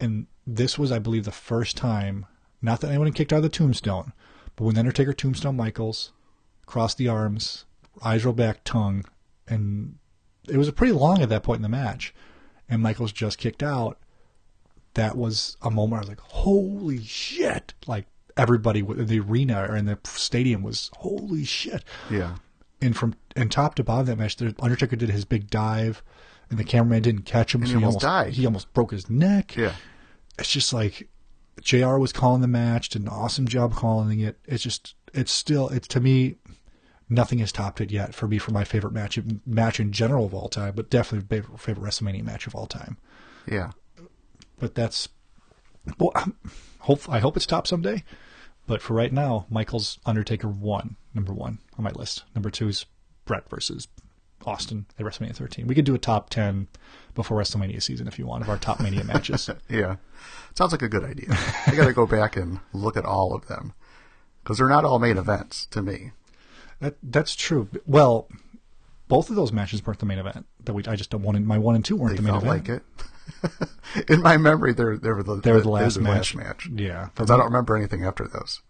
[0.00, 2.26] And this was, I believe, the first time,
[2.60, 4.12] not that anyone kicked out of the tombstone,
[4.56, 6.10] but when the Undertaker tombstone Michaels,
[6.66, 7.64] crossed the arms,
[8.04, 9.04] eyes rolled back, tongue,
[9.46, 9.94] and
[10.48, 12.12] it was a pretty long at that point in the match,
[12.68, 13.96] and Michaels just kicked out.
[14.94, 17.74] That was a moment I was like, holy shit!
[17.86, 21.84] Like everybody in the arena or in the stadium was, holy shit!
[22.10, 22.36] Yeah.
[22.80, 26.02] and from and top to bottom that match, the Undertaker did his big dive,
[26.50, 27.62] and the cameraman didn't catch him.
[27.62, 28.32] And so he almost died.
[28.34, 29.56] He almost broke his neck.
[29.56, 29.74] Yeah.
[30.38, 31.08] It's just like
[31.60, 34.38] JR was calling the match, did an awesome job calling it.
[34.46, 36.36] It's just it's still it's to me
[37.08, 40.32] nothing has topped it yet for me for my favorite match match in general of
[40.34, 42.96] all time, but definitely favorite, favorite WrestleMania match of all time.
[43.46, 43.72] Yeah.
[44.58, 45.08] But that's
[45.98, 46.36] well, I'm-
[46.80, 48.02] hope I hope it's top someday.
[48.66, 52.22] But for right now, Michaels Undertaker one, number one on my list.
[52.34, 52.86] Number two is
[53.24, 53.88] Bret versus
[54.44, 55.66] Austin at WrestleMania 13.
[55.66, 56.68] We could do a top 10
[57.14, 59.48] before WrestleMania season if you want of our top Mania matches.
[59.68, 59.96] Yeah.
[60.54, 61.28] Sounds like a good idea.
[61.66, 63.72] I got to go back and look at all of them
[64.42, 66.10] because they're not all main events to me.
[66.80, 67.68] That that's true.
[67.86, 68.28] Well,
[69.08, 70.46] both of those matches weren't the main event.
[70.64, 72.32] That we I just don't want in my one and two weren't They the main
[72.40, 72.68] felt event.
[72.68, 73.06] like it.
[74.08, 76.34] In my memory, they're they were the They were the last they were match.
[76.34, 76.68] match.
[76.74, 77.06] Yeah.
[77.14, 78.62] Because I don't remember anything after those.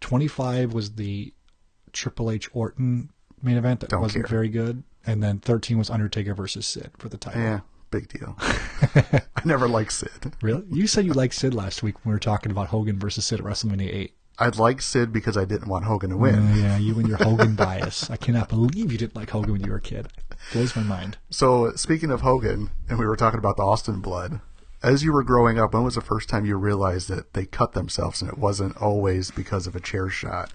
[0.00, 1.32] 25 was the
[1.92, 3.10] Triple H Orton
[3.42, 4.30] main event that Don't wasn't care.
[4.36, 7.40] very good, and then 13 was Undertaker versus Sid for the title.
[7.40, 8.36] Yeah, big deal.
[8.40, 10.32] I never liked Sid.
[10.42, 10.64] Really?
[10.70, 13.40] You said you liked Sid last week when we were talking about Hogan versus Sid
[13.40, 14.14] at WrestleMania 8.
[14.38, 16.56] I liked Sid because I didn't want Hogan to win.
[16.56, 18.10] Yeah, you and your Hogan bias.
[18.10, 20.08] I cannot believe you didn't like Hogan when you were a kid.
[20.30, 21.16] It Blows my mind.
[21.30, 24.40] So speaking of Hogan, and we were talking about the Austin blood.
[24.82, 27.72] As you were growing up, when was the first time you realized that they cut
[27.72, 30.52] themselves and it wasn't always because of a chair shot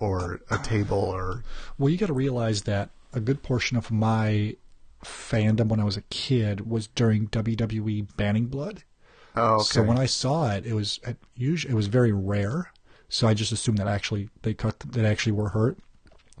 [0.00, 1.44] or a table or
[1.78, 4.56] Well, you got to realize that a good portion of my
[5.04, 8.82] fandom when I was a kid was during WWE banning blood.
[9.36, 9.64] oh, okay.
[9.64, 11.00] So when I saw it, it was
[11.34, 12.72] usually it was very rare.
[13.10, 15.76] So I just assumed that actually they cut that actually were hurt.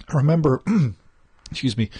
[0.08, 0.62] I remember,
[1.50, 1.90] excuse me,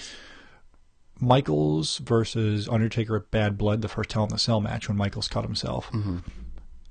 [1.21, 5.29] Michaels versus Undertaker at Bad Blood, the first Hell in the Cell match when Michaels
[5.29, 5.91] cut himself.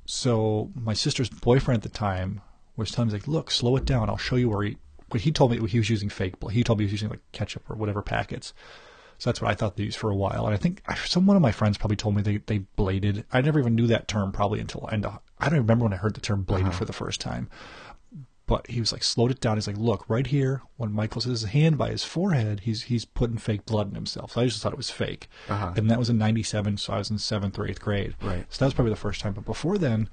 [0.05, 2.41] So my sister's boyfriend at the time
[2.75, 4.09] was telling me like, "Look, slow it down.
[4.09, 4.77] I'll show you where he."
[5.09, 6.53] But he told me he was using fake blood.
[6.53, 8.53] He told me he was using like ketchup or whatever packets.
[9.17, 10.45] So that's what I thought they used for a while.
[10.45, 13.25] And I think some one of my friends probably told me they, they bladed.
[13.33, 15.97] I never even knew that term probably until end uh, I don't remember when I
[15.97, 17.49] heard the term bladed for the first time.
[18.45, 19.57] But he was like slowed it down.
[19.57, 20.63] He's like, look right here.
[20.77, 24.31] When Michael says his hand by his forehead, he's he's putting fake blood in himself.
[24.31, 25.29] So I just thought it was fake.
[25.75, 28.15] And that was in '97, so I was in seventh or eighth grade.
[28.21, 28.45] Right.
[28.49, 29.33] So that was probably the first time.
[29.33, 30.09] But before then,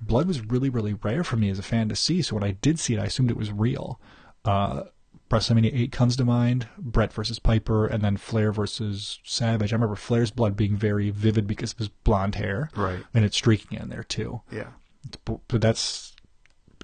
[0.00, 2.22] blood was really really rare for me as a fan to see.
[2.22, 4.00] So when I did see it, I assumed it was real.
[4.46, 4.84] Uh,
[5.30, 9.72] WrestleMania 8 comes to mind, Bret versus Piper, and then Flair versus Savage.
[9.72, 12.70] I remember Flair's blood being very vivid because of his blonde hair.
[12.76, 13.00] Right.
[13.14, 14.42] And it's streaking in there too.
[14.52, 14.68] yeah.
[15.24, 16.14] But, that's.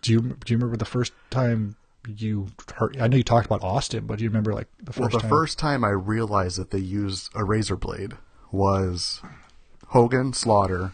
[0.03, 1.77] Do you do you remember the first time
[2.07, 2.97] you heard?
[3.01, 5.19] I know you talked about Austin, but do you remember like the first Well, the
[5.21, 5.31] time?
[5.31, 8.13] first time I realized that they used a razor blade
[8.51, 9.21] was
[9.89, 10.93] Hogan Slaughter,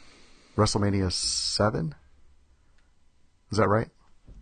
[0.56, 1.94] WrestleMania seven.
[3.50, 3.88] Is that right?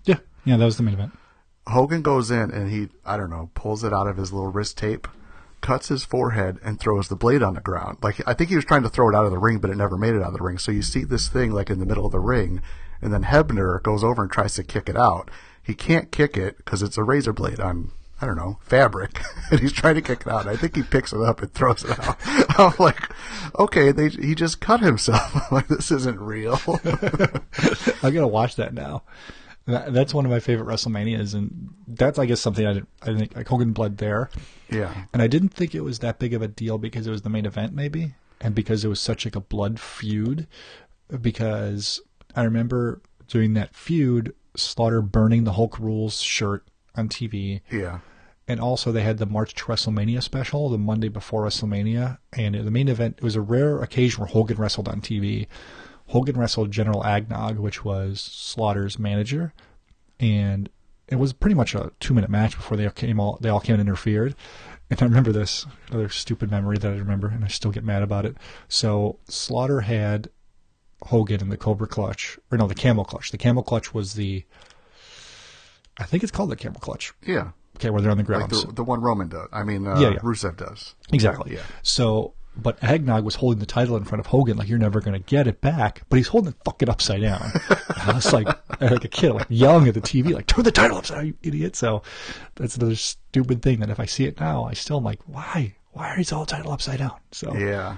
[0.05, 1.13] Yeah, yeah, that was the main event.
[1.67, 4.77] Hogan goes in and he, I don't know, pulls it out of his little wrist
[4.77, 5.09] tape,
[5.61, 7.99] cuts his forehead, and throws the blade on the ground.
[8.03, 9.77] Like, I think he was trying to throw it out of the ring, but it
[9.77, 10.59] never made it out of the ring.
[10.59, 12.61] So you see this thing like in the middle of the ring,
[13.01, 15.31] and then Hebner goes over and tries to kick it out.
[15.63, 19.19] He can't kick it because it's a razor blade on, I don't know, fabric.
[19.51, 20.47] and he's trying to kick it out.
[20.47, 22.19] I think he picks it up and throws it out.
[22.59, 23.01] I'm like,
[23.59, 25.35] okay, they, he just cut himself.
[25.51, 26.61] I'm like, this isn't real.
[28.03, 29.03] I gotta watch that now.
[29.67, 32.89] That, that's one of my favorite WrestleManias, and that's I guess something I didn't.
[33.03, 34.29] I think like Hogan blood there,
[34.71, 35.05] yeah.
[35.13, 37.31] and I didn't think it was that big of a deal because it was the
[37.31, 40.47] main event, maybe, and because it was such like a blood feud.
[41.21, 42.01] Because
[42.35, 48.01] I remember during that feud, Slaughter burning the Hulk Rules shirt on TV, Yeah.
[48.47, 52.71] and also they had the March to WrestleMania special the Monday before WrestleMania, and the
[52.71, 55.47] main event it was a rare occasion where Hogan wrestled on TV.
[56.09, 59.53] Hogan wrestled General Adnan, which was Slaughter's manager,
[60.21, 60.69] and
[61.09, 63.75] it was pretty much a two minute match before they came all they all came
[63.75, 64.35] and interfered.
[64.91, 68.03] And I remember this another stupid memory that I remember, and I still get mad
[68.03, 68.37] about it.
[68.69, 70.29] So Slaughter had
[71.03, 73.31] Hogan in the Cobra Clutch, or no, the Camel Clutch.
[73.31, 74.45] The Camel Clutch was the,
[75.99, 77.13] I think it's called the Camel Clutch.
[77.27, 77.51] Yeah.
[77.77, 78.51] Okay, where they're on the Like ground.
[78.53, 79.49] the, the one Roman does.
[79.53, 80.19] I mean, uh, Yeah, yeah.
[80.19, 80.95] Rusev does.
[81.13, 81.55] Exactly.
[81.55, 81.63] Yeah.
[81.83, 85.15] So, but Adnan was holding the title in front of Hogan, like you're never going
[85.21, 86.03] to get it back.
[86.09, 87.41] But he's holding it fucking upside down.
[87.97, 88.47] I was like,
[88.81, 91.35] like a kid, like yelling at the TV, like turn the title upside down, you
[91.43, 91.77] idiot.
[91.77, 92.03] So,
[92.55, 95.75] that's another stupid thing that if I see it now, I still am like, why?
[95.93, 97.15] Why are is all title upside down?
[97.33, 97.97] So, Yeah.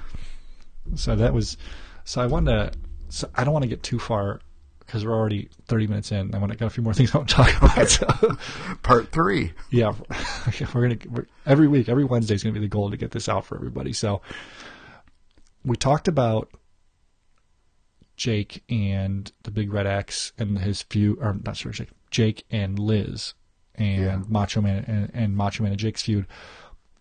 [0.94, 1.56] so that was.
[2.04, 2.78] So I wanted to.
[3.08, 4.40] So I don't want to get too far
[4.86, 6.34] because we're already 30 minutes in.
[6.34, 7.88] I want to got a few more things I want to talk about.
[7.88, 8.36] So.
[8.82, 9.52] Part three.
[9.70, 9.92] Yeah,
[10.74, 13.28] we're gonna we're, every week, every Wednesday is gonna be the goal to get this
[13.28, 13.92] out for everybody.
[13.92, 14.22] So
[15.64, 16.48] we talked about
[18.16, 22.78] Jake and the Big Red X and his feud, or not sure Jake, Jake and
[22.78, 23.34] Liz
[23.74, 24.22] and Yeah.
[24.28, 26.26] Macho Man and, and Macho Man and Jake's feud.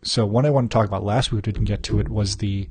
[0.03, 2.37] So one I want to talk about last week, we didn't get to it, was
[2.37, 2.69] the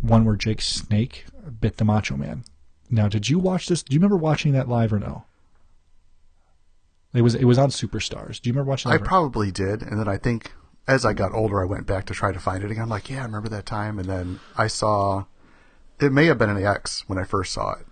[0.00, 1.24] one where Jake's snake
[1.60, 2.44] bit the Macho Man.
[2.90, 3.82] Now, did you watch this?
[3.82, 5.24] Do you remember watching that live or no?
[7.14, 8.40] It was it was on Superstars.
[8.40, 8.92] Do you remember watching?
[8.92, 10.52] I probably did, and then I think
[10.86, 12.84] as I got older, I went back to try to find it again.
[12.84, 15.24] I'm like, yeah, I remember that time, and then I saw
[16.00, 17.86] it may have been an X when I first saw it,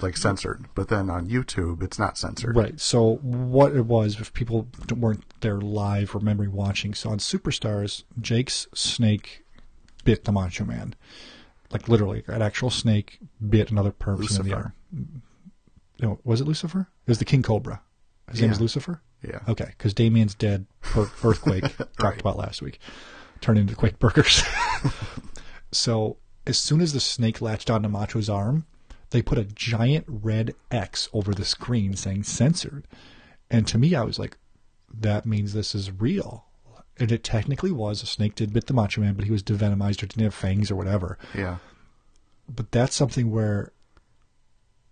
[0.00, 2.56] like censored, but then on YouTube, it's not censored.
[2.56, 2.80] Right.
[2.80, 8.04] So what it was, if people weren't there live or memory watching, so on Superstars,
[8.20, 9.44] Jake's snake
[10.04, 10.94] bit the Macho Man,
[11.70, 14.56] like literally, an actual snake bit another person in the Lucifer.
[14.56, 15.22] arm.
[16.00, 16.88] No, was it Lucifer?
[17.06, 17.80] It was the King Cobra.
[18.30, 19.00] His name is Lucifer.
[19.22, 19.40] Yeah.
[19.48, 20.66] Okay, because Damien's dead.
[20.80, 21.64] Per- earthquake
[21.98, 22.78] talked about last week,
[23.40, 24.42] turned into Quake Burgers.
[25.72, 28.66] so as soon as the snake latched onto Macho's arm,
[29.10, 32.86] they put a giant red X over the screen saying censored.
[33.50, 34.36] And to me, I was like,
[34.92, 36.45] that means this is real.
[36.98, 38.02] And it technically was.
[38.02, 40.70] A snake did bit the Macho Man, but he was devenomized or didn't have fangs
[40.70, 41.18] or whatever.
[41.34, 41.58] Yeah.
[42.48, 43.72] But that's something where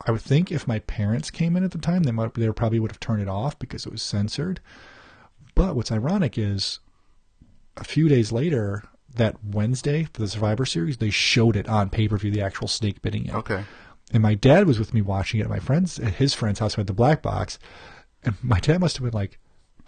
[0.06, 2.80] I would think if my parents came in at the time, they might they probably
[2.80, 4.60] would have turned it off because it was censored.
[5.54, 6.80] But what's ironic is
[7.76, 8.82] a few days later,
[9.14, 12.68] that Wednesday for the Survivor Series, they showed it on pay per view, the actual
[12.68, 13.34] snake biting it.
[13.34, 13.64] Okay.
[14.12, 16.74] And my dad was with me watching it at my friend's at his friend's house
[16.74, 17.58] who had the black box.
[18.22, 19.38] And my dad must have been like,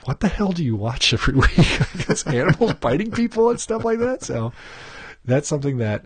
[0.04, 1.78] What the hell do you watch every week?
[1.96, 4.22] Because animals biting people and stuff like that.
[4.22, 4.52] So
[5.24, 6.04] that's something that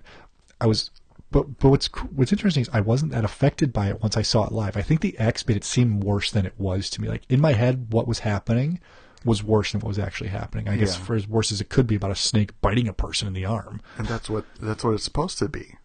[0.60, 0.90] I was
[1.30, 4.46] but but what's what's interesting is I wasn't that affected by it once I saw
[4.46, 4.76] it live.
[4.76, 7.08] I think the X made it seem worse than it was to me.
[7.08, 8.80] Like in my head, what was happening
[9.24, 10.66] was worse than what was actually happening.
[10.68, 11.04] I guess Yeah.
[11.04, 13.44] for as worse as it could be about a snake biting a person in the
[13.44, 13.80] arm.
[13.98, 15.76] And that's what that's what it's supposed to be.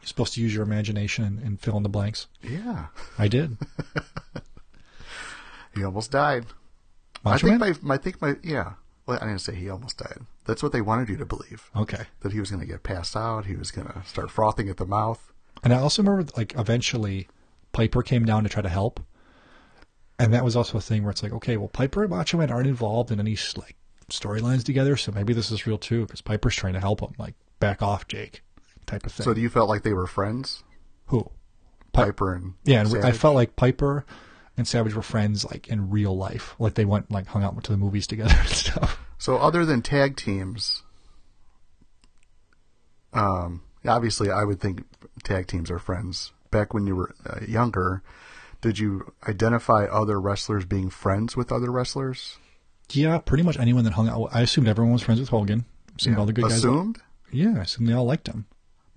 [0.00, 2.26] You're supposed to use your imagination and, and fill in the blanks.
[2.42, 2.86] Yeah.
[3.18, 3.56] I did.
[5.74, 6.46] He almost died.
[7.24, 7.76] Macho I think Man?
[7.82, 8.72] my I think my yeah.
[9.06, 10.20] Well, I didn't say he almost died.
[10.44, 11.70] That's what they wanted you to believe.
[11.74, 12.04] Okay.
[12.20, 13.46] That he was going to get passed out.
[13.46, 15.32] He was going to start frothing at the mouth.
[15.64, 17.28] And I also remember, like, eventually
[17.72, 19.00] Piper came down to try to help.
[20.18, 22.50] And that was also a thing where it's like, okay, well, Piper and Macho Man
[22.50, 23.76] aren't involved in any, like,
[24.10, 27.12] storylines together, so maybe this is real too, because Piper's trying to help him.
[27.18, 28.42] Like, back off, Jake,
[28.86, 29.24] type of thing.
[29.24, 30.62] So do you felt like they were friends,
[31.06, 31.30] Who?
[31.92, 34.04] Pi- Piper and Yeah, and I felt like Piper
[34.60, 36.54] and Savage were friends, like, in real life.
[36.58, 38.98] Like, they went, like, hung out, to the movies together and stuff.
[39.18, 40.82] So other than tag teams,
[43.12, 44.84] um, obviously I would think
[45.24, 46.32] tag teams are friends.
[46.50, 48.02] Back when you were uh, younger,
[48.60, 52.38] did you identify other wrestlers being friends with other wrestlers?
[52.90, 54.30] Yeah, pretty much anyone that hung out.
[54.32, 55.64] I assumed everyone was friends with Hogan.
[55.98, 56.58] Assumed all the good guys.
[56.58, 56.98] Assumed?
[57.30, 58.46] Yeah, I assumed they all liked him.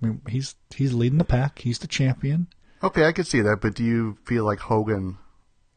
[0.02, 1.60] I mean, he's he's leading the pack.
[1.60, 2.48] He's the champion.
[2.82, 5.18] Okay, I could see that, but do you feel like Hogan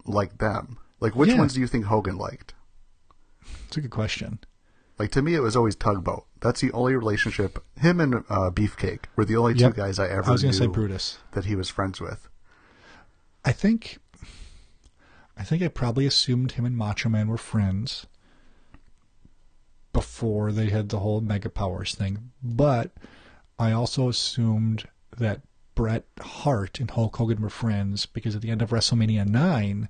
[0.07, 0.77] liked them?
[0.99, 1.37] Like, which Yeah.
[1.37, 2.53] ones do you think Hogan liked?
[3.67, 4.39] It's a good question.
[4.97, 6.25] Like to me, it was always tugboat.
[6.39, 7.63] That's the only relationship.
[7.79, 10.57] Him and uh, Beefcake were the only two guys I ever I was going to
[10.57, 11.19] say Brutus.
[11.33, 12.27] that he was friends with.
[13.45, 13.99] I think,
[15.37, 18.07] I think I probably assumed him and Macho Man were friends
[19.93, 22.31] before they had the whole Mega Powers thing.
[22.43, 22.91] But
[23.59, 24.85] I also assumed
[25.17, 25.41] that
[25.77, 29.89] Bret Hart and Hulk Hogan were friends because at the end of WrestleMania nine,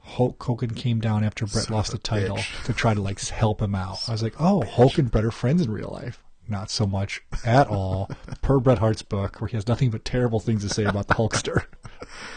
[0.00, 2.64] Hulk Hogan came down after Bret Son lost the title bitch.
[2.64, 4.00] to try to like help him out.
[4.08, 6.20] I was like, oh, Hulk and Bret are friends in real life.
[6.48, 8.10] Not so much at all,
[8.42, 11.14] per Bret Hart's book, where he has nothing but terrible things to say about the
[11.14, 11.66] Hulkster.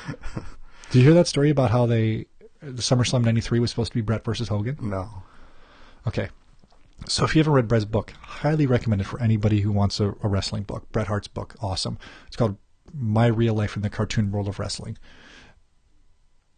[0.91, 2.27] Did you hear that story about how they
[2.61, 4.77] the SummerSlam '93 was supposed to be Bret versus Hogan?
[4.81, 5.23] No.
[6.07, 6.29] Okay,
[7.07, 10.15] so if you haven't read Bret's book, highly recommend it for anybody who wants a,
[10.23, 10.91] a wrestling book.
[10.91, 11.97] Bret Hart's book, awesome.
[12.27, 12.57] It's called
[12.93, 14.97] My Real Life in the Cartoon World of Wrestling.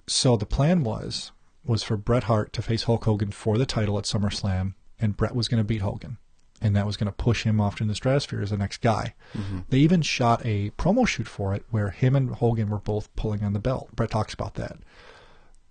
[0.08, 1.32] So the plan was
[1.64, 5.36] was for Bret Hart to face Hulk Hogan for the title at SummerSlam, and Bret
[5.36, 6.18] was going to beat Hogan,
[6.60, 9.14] and that was going to push him off to the stratosphere as the next guy.
[9.34, 9.60] Mm-hmm.
[9.70, 13.44] They even shot a promo shoot for it where him and Hogan were both pulling
[13.44, 13.96] on the belt.
[13.96, 14.78] Bret talks about that,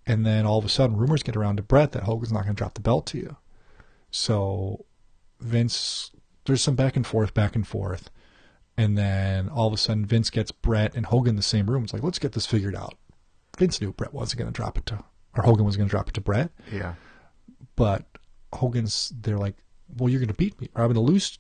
[0.07, 2.55] and then all of a sudden, rumors get around to Bret that Hogan's not going
[2.55, 3.37] to drop the belt to you.
[4.11, 4.87] So
[5.41, 6.11] Vince,
[6.45, 8.11] there's some back and forth, back and forth.
[8.77, 11.85] And then all of a sudden, Vince gets Bret and Hogan in the same room.
[11.85, 12.95] It's like, let's get this figured out.
[13.59, 15.05] Vince knew Bret wasn't going to drop it to,
[15.37, 16.51] or Hogan was going to drop it to Bret.
[16.73, 16.95] Yeah.
[17.77, 18.07] But
[18.55, 19.57] Hogan's, they're like,
[19.99, 21.39] well, you're going to beat me, or I'm going to lose.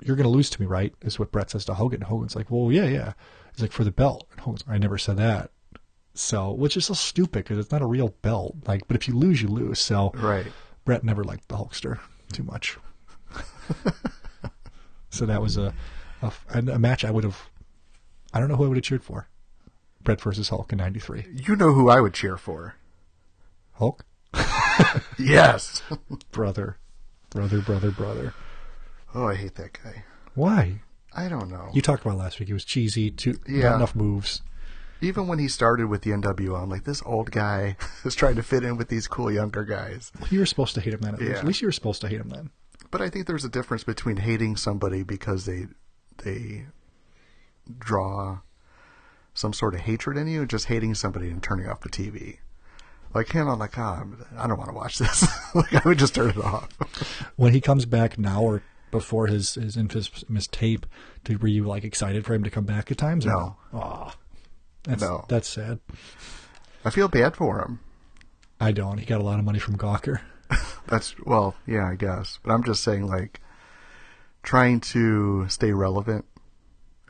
[0.00, 0.94] You're going to lose to me, right?
[1.02, 2.00] Is what Bret says to Hogan.
[2.00, 3.12] And Hogan's like, well, yeah, yeah.
[3.52, 4.26] He's like, for the belt.
[4.32, 5.50] And Hogan's, I never said that.
[6.14, 8.56] So, which is so stupid because it's not a real belt.
[8.66, 9.78] Like, but if you lose, you lose.
[9.78, 10.46] So, Right.
[10.84, 11.98] Bret never liked the Hulkster
[12.32, 12.76] too much.
[15.10, 15.72] so that was a,
[16.22, 17.48] a a match I would have.
[18.32, 19.28] I don't know who I would have cheered for.
[20.02, 21.26] Bret versus Hulk in '93.
[21.46, 22.74] You know who I would cheer for?
[23.74, 24.04] Hulk,
[25.18, 25.82] Yes.
[26.32, 26.76] brother,
[27.30, 28.34] brother, brother, brother.
[29.14, 30.04] oh, I hate that guy.
[30.34, 30.80] Why?
[31.14, 31.68] I don't know.
[31.74, 32.48] You talked about last week.
[32.48, 33.10] It was cheesy.
[33.10, 33.70] Too Yeah.
[33.70, 34.42] not enough moves.
[35.02, 38.42] Even when he started with the NWO, I'm like, this old guy is trying to
[38.42, 40.12] fit in with these cool younger guys.
[40.30, 41.14] You were supposed to hate him then.
[41.14, 41.38] At, least.
[41.40, 42.50] At least you were supposed to hate him then.
[42.90, 45.66] But I think there's a difference between hating somebody because they
[46.18, 46.66] they
[47.78, 48.40] draw
[49.34, 52.38] some sort of hatred in you, and just hating somebody and turning off the TV.
[53.14, 54.04] Like him, I'm like, oh,
[54.38, 55.26] I don't want to watch this.
[55.54, 56.68] like I would just turn it off.
[57.36, 60.86] When he comes back now or before his his infamous tape,
[61.24, 63.26] did were you like excited for him to come back at times?
[63.26, 63.56] or No.
[63.72, 64.14] Aw.
[64.84, 65.24] That's No.
[65.28, 65.80] that's sad.
[66.84, 67.80] I feel bad for him.
[68.60, 68.98] I don't.
[68.98, 70.20] He got a lot of money from Gawker.
[70.86, 72.38] That's well, yeah, I guess.
[72.42, 73.40] But I'm just saying, like,
[74.42, 76.24] trying to stay relevant.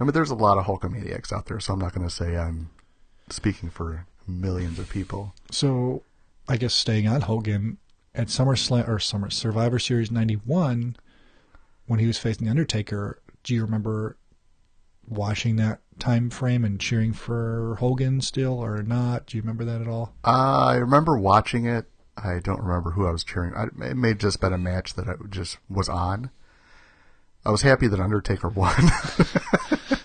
[0.00, 2.36] I mean, there's a lot of Hulkamaniacs out there, so I'm not going to say
[2.36, 2.70] I'm
[3.30, 5.34] speaking for millions of people.
[5.50, 6.02] So
[6.48, 7.78] I guess staying on Hogan
[8.14, 10.96] at SummerSlam or Summer Survivor Series '91
[11.86, 13.20] when he was facing the Undertaker.
[13.42, 14.16] Do you remember
[15.08, 19.26] watching that time frame and cheering for Hogan still or not?
[19.26, 20.14] Do you remember that at all?
[20.24, 21.86] Uh, I remember watching it.
[22.16, 23.54] I don't remember who I was cheering.
[23.54, 26.30] I, it may have just been a match that I just was on.
[27.44, 28.74] I was happy that Undertaker won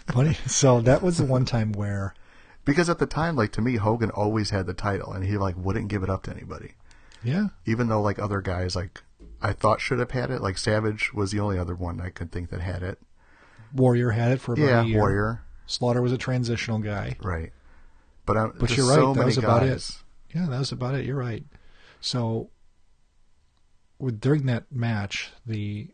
[0.08, 0.34] Funny.
[0.48, 2.16] So that was the one time where
[2.66, 5.56] because at the time, like to me, Hogan always had the title, and he like
[5.58, 6.74] wouldn't give it up to anybody,
[7.24, 9.04] yeah, even though like other guys like
[9.42, 10.42] I thought should have had it.
[10.42, 13.00] Like Savage was the only other one I could think that had it.
[13.74, 14.98] Warrior had it for about Yeah, a year.
[15.00, 17.18] Warrior, Slaughter was a transitional guy.
[17.22, 17.52] right?
[18.26, 18.96] But I, But you're right.
[18.96, 20.02] So that was about guys.
[20.32, 20.38] it.
[20.38, 21.06] Yeah, that was about it.
[21.06, 21.46] You're right.
[22.02, 22.50] So,
[24.00, 25.88] with, during that match, the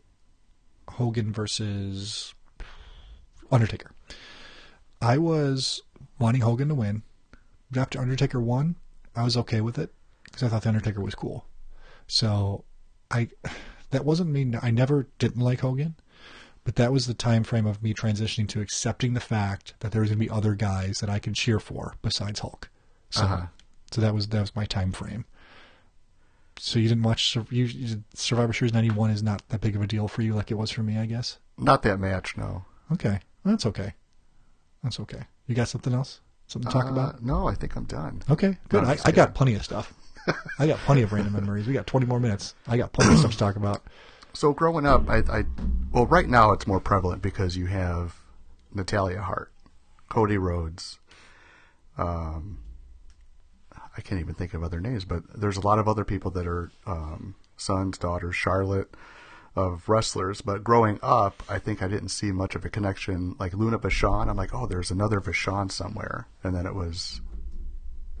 [0.88, 2.34] Hogan versus
[3.50, 3.92] Undertaker,
[5.00, 5.82] I was
[6.18, 7.02] wanting Hogan to win.
[7.70, 8.76] But after Undertaker won,
[9.16, 9.92] I was okay with it
[10.24, 11.46] because I thought the Undertaker was cool.
[12.06, 12.64] So,
[13.10, 13.28] I
[13.90, 14.52] that wasn't me.
[14.60, 15.94] I never didn't like Hogan,
[16.64, 20.00] but that was the time frame of me transitioning to accepting the fact that there
[20.00, 22.70] was going to be other guys that I could cheer for besides Hulk.
[23.10, 23.46] So, Uh-huh.
[23.90, 25.24] so that was that was my time frame.
[26.58, 29.86] So you didn't watch you, you- Survivor Series '91 is not that big of a
[29.86, 31.38] deal for you, like it was for me, I guess.
[31.58, 32.64] Not that match, no.
[32.92, 33.94] Okay, that's okay.
[34.82, 35.22] That's okay.
[35.46, 36.20] You got something else?
[36.46, 37.22] Something to talk Uh, about?
[37.22, 38.22] No, I think I'm done.
[38.30, 38.84] Okay, good.
[38.84, 39.92] I, I got plenty of stuff.
[40.58, 41.66] I got plenty of random memories.
[41.66, 42.54] We got 20 more minutes.
[42.68, 43.82] I got plenty of stuff to talk about.
[44.34, 45.44] So growing up, I, I
[45.92, 48.16] well, right now it's more prevalent because you have
[48.74, 49.52] Natalya Hart,
[50.08, 50.98] Cody Rhodes.
[51.96, 52.58] Um,
[53.96, 56.48] I can't even think of other names, but there's a lot of other people that
[56.48, 58.92] are um, sons, daughters, Charlotte
[59.54, 60.40] of wrestlers.
[60.40, 63.36] But growing up, I think I didn't see much of a connection.
[63.38, 67.20] Like Luna Vachon, I'm like, oh, there's another Vachon somewhere, and then it was,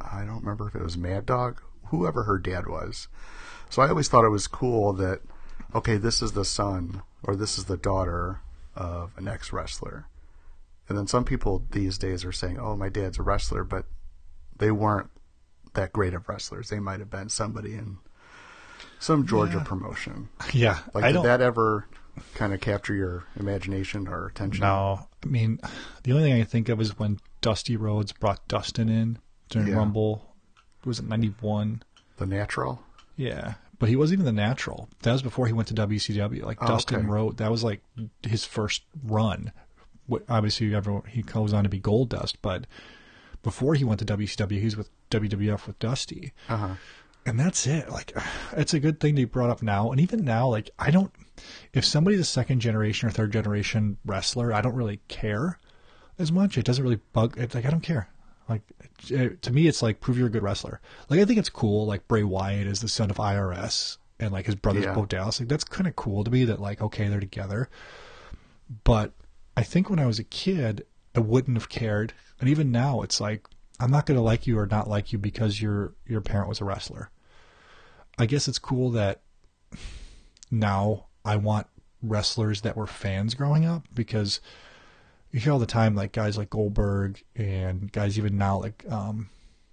[0.00, 3.08] I don't remember if it was Mad Dog, whoever her dad was.
[3.68, 5.22] So I always thought it was cool that,
[5.74, 8.40] okay, this is the son or this is the daughter
[8.76, 10.06] of an ex wrestler.
[10.88, 13.86] And then some people these days are saying, oh, my dad's a wrestler, but
[14.56, 15.10] they weren't
[15.74, 16.68] that great of wrestlers.
[16.68, 17.98] They might have been somebody in
[18.98, 20.28] some Georgia promotion.
[20.52, 21.86] Yeah, Like, I did that ever
[22.34, 24.60] kind of capture your imagination or attention?
[24.62, 25.58] No, I mean,
[26.04, 29.18] the only thing I can think of is when Dusty Rhodes brought Dustin in
[29.48, 29.76] during Yeah.
[29.76, 30.34] Rumble.
[30.84, 31.82] Was it '91?
[32.18, 32.82] The natural?
[33.16, 34.88] Yeah, but he wasn't even the natural.
[35.02, 36.42] That was before he went to WCW.
[36.44, 37.06] Like Oh, Dustin okay.
[37.06, 37.80] Rhodes, that was like
[38.22, 39.52] his first run.
[40.28, 42.66] Obviously, everyone he goes on to be Gold Dust, but
[43.42, 46.32] before he went to WCW, he was with WWF with Dusty.
[46.48, 46.74] Uh huh.
[47.26, 47.90] and that's it.
[47.90, 48.12] Like,
[48.56, 49.90] it's a good thing they brought up now.
[49.90, 51.12] And even now, like, I don't,
[51.72, 55.58] if somebody's a second generation or third generation wrestler, I don't really care
[56.18, 56.56] as much.
[56.58, 57.34] It doesn't really bug.
[57.38, 58.08] It's like I don't care.
[58.48, 58.62] Like
[59.42, 60.80] to me, it's like prove you're a good wrestler.
[61.08, 61.86] Like I think it's cool.
[61.86, 64.94] Like Bray Wyatt is the son of IRS, and like his brother's Yeah.
[64.94, 65.40] Bo Dallas.
[65.40, 66.44] Like that's kind of cool to me.
[66.44, 67.68] That like okay, they're together.
[68.84, 69.12] But
[69.56, 70.84] I think when I was a kid,
[71.14, 72.12] I wouldn't have cared.
[72.40, 73.46] And even now, it's like
[73.80, 76.60] I'm not going to like you or not like you because your your parent was
[76.60, 77.10] a wrestler.
[78.18, 79.22] I guess it's cool that
[80.50, 81.66] now I want
[82.02, 84.40] wrestlers that were fans growing up because
[85.34, 89.30] you hear all the time like guys like Goldberg and guys even now like um,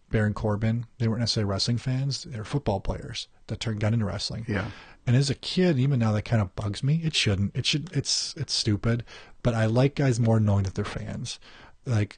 [0.09, 0.88] Baron Corbin.
[0.97, 4.45] They weren't necessarily wrestling fans; they were football players that turned got into wrestling.
[4.47, 4.72] Yeah.
[5.05, 7.01] And as a kid, even now, that kind of bugs me.
[7.03, 7.55] It shouldn't.
[7.55, 7.91] It should.
[7.93, 9.03] It's it's stupid.
[9.43, 11.39] But I like guys more knowing that they're fans.
[11.86, 12.18] Like,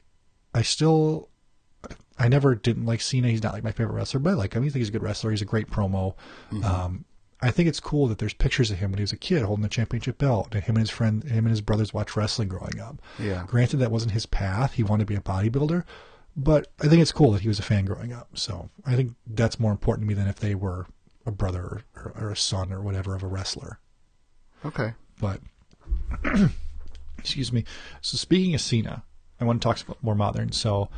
[0.54, 1.28] I still,
[2.18, 3.28] I never didn't like Cena.
[3.28, 4.62] He's not like my favorite wrestler, but I like him.
[4.62, 5.30] I think he's a good wrestler.
[5.32, 6.14] He's a great promo.
[6.64, 7.04] Um,
[7.44, 9.62] I think it's cool that there's pictures of him when he was a kid holding
[9.62, 12.80] the championship belt, and him and his friend, him and his brothers watched wrestling growing
[12.80, 13.02] up.
[13.18, 13.44] Yeah.
[13.46, 14.72] Granted, that wasn't his path.
[14.72, 15.84] He wanted to be a bodybuilder,
[16.36, 18.28] but I think it's cool that he was a fan growing up.
[18.34, 20.86] So I think that's more important to me than if they were
[21.26, 23.78] a brother or, or a son or whatever of a wrestler.
[24.64, 24.94] Okay.
[25.20, 25.40] But
[27.18, 27.64] excuse me.
[28.00, 29.02] So speaking of Cena,
[29.38, 30.52] I want to talk about more modern.
[30.52, 30.88] So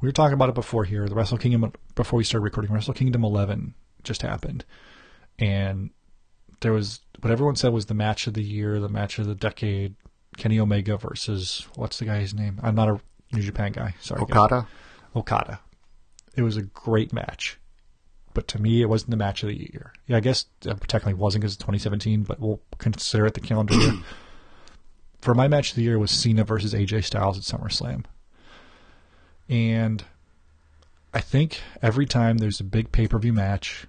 [0.00, 1.06] we were talking about it before here.
[1.06, 2.72] The Wrestle Kingdom before we started recording.
[2.72, 4.64] Wrestle Kingdom 11 just happened,
[5.40, 5.90] and
[6.60, 9.34] there was what everyone said was the match of the year, the match of the
[9.34, 9.96] decade.
[10.36, 12.60] Kenny Omega versus what's the guy's name?
[12.62, 13.00] I'm not a
[13.32, 13.94] New Japan guy.
[14.00, 14.30] Sorry, guys.
[14.30, 14.68] Okada?
[15.16, 15.60] Okada.
[16.36, 17.58] It was a great match,
[18.32, 19.92] but to me, it wasn't the match of the year.
[20.06, 23.40] Yeah, I guess uh, it technically wasn't because it's 2017, but we'll consider it the
[23.40, 23.94] calendar year.
[25.20, 28.04] For my match of the year was Cena versus AJ Styles at SummerSlam,
[29.48, 30.04] and
[31.12, 33.86] I think every time there's a big pay per view match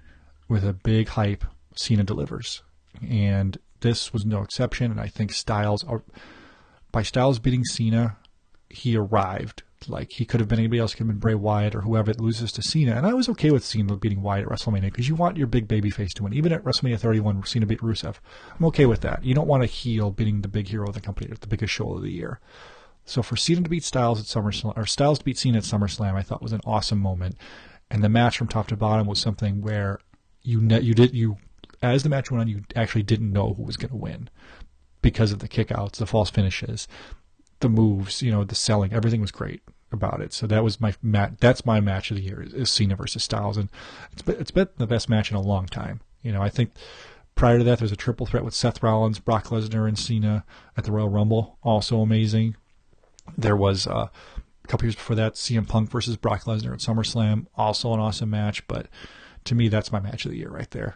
[0.51, 1.45] with a big hype,
[1.75, 2.61] Cena delivers,
[3.09, 4.91] and this was no exception.
[4.91, 5.99] And I think Styles, uh,
[6.91, 8.17] by Styles beating Cena,
[8.69, 11.81] he arrived Like he could have been anybody else, could have been Bray Wyatt or
[11.81, 12.95] whoever that loses to Cena.
[12.95, 15.69] And I was okay with Cena beating Wyatt at WrestleMania because you want your big
[15.69, 16.33] baby face to win.
[16.33, 18.17] Even at WrestleMania 31, Cena beat Rusev.
[18.59, 19.23] I'm okay with that.
[19.23, 21.73] You don't want a heel beating the big hero of the company at the biggest
[21.73, 22.41] show of the year.
[23.05, 26.13] So for Cena to beat Styles at SummerSlam, or Styles to beat Cena at SummerSlam,
[26.13, 27.37] I thought was an awesome moment.
[27.89, 29.99] And the match from top to bottom was something where
[30.43, 31.37] you ne- you did you
[31.81, 34.29] as the match went on, you actually didn't know who was going to win
[35.01, 36.87] because of the kickouts, the false finishes,
[37.59, 38.93] the moves, you know, the selling.
[38.93, 39.61] Everything was great
[39.91, 40.33] about it.
[40.33, 41.33] So that was my match.
[41.39, 43.69] That's my match of the year is Cena versus Styles, and
[44.11, 46.01] it's been, it's been the best match in a long time.
[46.21, 46.71] You know, I think
[47.35, 50.45] prior to that there was a triple threat with Seth Rollins, Brock Lesnar, and Cena
[50.77, 52.55] at the Royal Rumble, also amazing.
[53.37, 54.07] There was uh,
[54.63, 58.29] a couple years before that CM Punk versus Brock Lesnar at SummerSlam, also an awesome
[58.29, 58.67] match.
[58.67, 58.87] But
[59.45, 60.95] to me, that's my match of the year right there.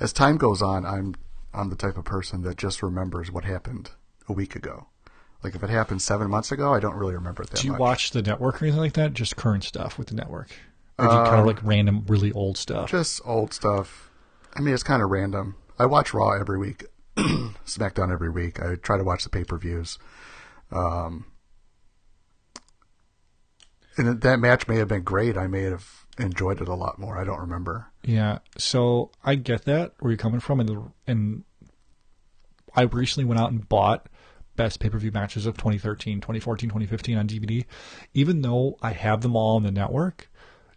[0.00, 1.14] As time goes on, I'm
[1.54, 3.90] I'm the type of person that just remembers what happened
[4.28, 4.86] a week ago.
[5.44, 7.72] Like if it happened seven months ago, I don't really remember it that Do you
[7.72, 7.80] much.
[7.80, 9.12] watch the network or anything like that?
[9.12, 10.50] Just current stuff with the network,
[10.98, 12.90] or do you kind of like random, really old stuff?
[12.90, 14.10] Just old stuff.
[14.54, 15.56] I mean, it's kind of random.
[15.78, 16.84] I watch Raw every week,
[17.16, 18.62] SmackDown every week.
[18.62, 19.98] I try to watch the pay per views.
[20.70, 21.26] Um,
[23.96, 25.36] and that match may have been great.
[25.36, 27.18] I may have enjoyed it a lot more.
[27.18, 27.86] I don't remember.
[28.02, 31.44] Yeah, so I get that where you're coming from, and and
[32.74, 34.08] I recently went out and bought
[34.56, 37.64] best pay per view matches of 2013, 2014, 2015 on DVD.
[38.14, 40.30] Even though I have them all on the network,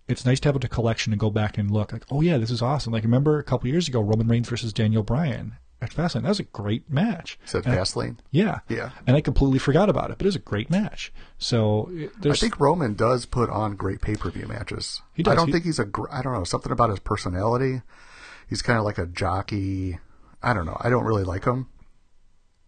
[0.07, 2.51] it's nice to have a collection and go back and look like, oh yeah, this
[2.51, 2.93] is awesome.
[2.93, 6.21] Like remember a couple years ago, Roman Reigns versus Daniel Bryan at Fastlane.
[6.23, 7.37] That was a great match.
[7.45, 8.17] Is that And I- Fastlane?
[8.31, 8.91] Yeah, Yeah.
[9.05, 11.11] And I completely forgot about it, but it was a great match.
[11.37, 15.01] So eh, it- I think Roman does put on great pay per view matches.
[15.13, 15.33] He does.
[15.33, 15.87] I don't He- think he's a.
[16.11, 17.81] I don't know something about his personality.
[18.47, 19.99] He's kind of like a jockey.
[20.41, 20.77] I don't know.
[20.79, 21.67] I don't really like him,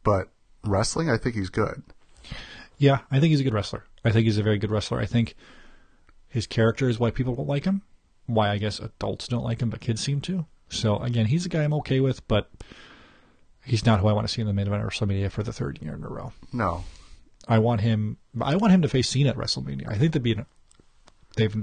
[0.03, 0.29] but
[0.63, 1.83] wrestling, I think he's good.
[2.77, 3.83] Yeah, I think he's a good wrestler.
[4.03, 4.99] I think he's a very good wrestler.
[4.99, 5.35] I think
[6.27, 7.81] his character is why people don't like him.
[8.25, 10.45] Why I guess adults don't like him, but kids seem to.
[10.69, 12.51] So again, he's a guy I'm okay with, but
[13.67, 15.53] he's not who I want to see in the main event of WrestleMania for the
[15.53, 16.33] third year in a row.
[16.53, 16.83] No,
[17.47, 18.17] I want him.
[18.41, 19.89] I want him to face Cena at WrestleMania.
[19.89, 20.33] I think they'd be.
[20.33, 20.45] An,
[21.35, 21.55] they've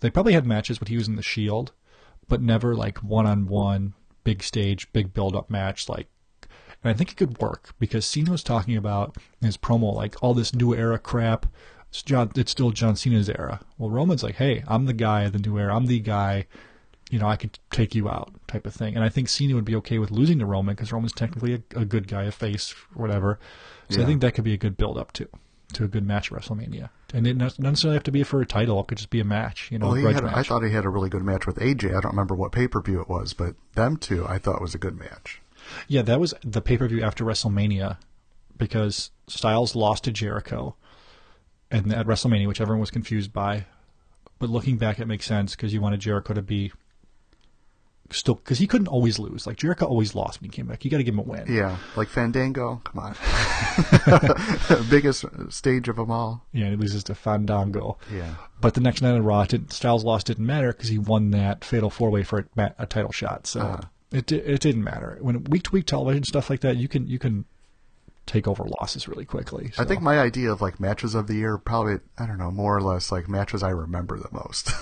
[0.00, 1.72] they probably had matches when he was in the Shield,
[2.28, 3.94] but never like one on one,
[4.24, 5.88] big stage, big build up match.
[5.88, 6.08] Like,
[6.82, 10.22] and I think it could work because Cena was talking about in his promo like
[10.22, 11.46] all this new era crap.
[11.90, 12.30] It's John.
[12.36, 13.60] It's still John Cena's era.
[13.78, 15.74] Well, Roman's like, hey, I'm the guy of the new era.
[15.74, 16.46] I'm the guy.
[17.10, 18.94] You know, I could take you out, type of thing.
[18.94, 21.80] And I think Cena would be okay with losing to Roman because Roman's technically a,
[21.80, 23.38] a good guy, a face, whatever.
[23.88, 25.28] So I think that could be a good build up to
[25.74, 26.90] to a good match at WrestleMania.
[27.12, 28.80] And it doesn't necessarily have to be for a title.
[28.80, 30.24] It could just be a match, you know, well, had.
[30.24, 30.34] match.
[30.34, 31.90] I thought he had a really good match with AJ.
[31.96, 34.74] I don't remember what pay per view it was, but them two, I thought was
[34.74, 35.40] a good match.
[35.86, 37.98] Yeah, that was the pay per view after WrestleMania
[38.56, 40.74] because Styles lost to Jericho
[41.70, 43.66] and at WrestleMania, which everyone was confused by.
[44.38, 46.72] But looking back, it makes sense because you wanted Jericho to be
[48.10, 49.46] still because he couldn't always lose.
[49.46, 50.84] Like Jericho always lost when he came back.
[50.84, 51.44] You got to give him a win.
[51.48, 52.80] Yeah, like Fandango.
[52.84, 53.16] Come on,
[54.90, 56.44] biggest stage of them all.
[56.52, 57.98] Yeah, and he loses to Fandango.
[58.12, 58.34] Yeah.
[58.60, 61.90] But the next night on Raw, Styles loss didn't matter because he won that fatal
[61.90, 63.46] four way for a, a title shot.
[63.46, 63.82] So Uh-huh.
[64.12, 65.18] it it didn't matter.
[65.20, 67.44] When week to week television stuff like that, you can you can
[68.26, 69.72] take over losses really quickly.
[69.78, 72.76] I think my idea of like matches of the year probably I don't know more
[72.76, 74.70] or less like matches I remember the most.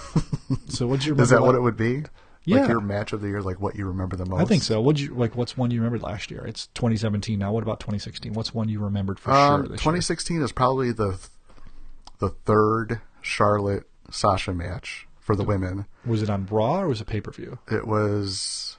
[0.68, 2.04] So what's your you Is that remember what it would be?
[2.46, 2.60] Yeah.
[2.60, 4.40] Like your match of the year, like what you remember the most?
[4.40, 4.80] I think so.
[4.80, 5.34] What'd you like?
[5.36, 6.46] What's one you remembered last year?
[6.46, 7.52] It's 2017 now.
[7.52, 8.32] What about 2016?
[8.34, 9.68] What's one you remembered for Um, sure?
[9.72, 11.18] This 2016 is probably the
[12.18, 15.86] the third Charlotte Sasha match for the women.
[16.06, 17.58] Was it on Raw or was it pay per view?
[17.70, 18.76] It was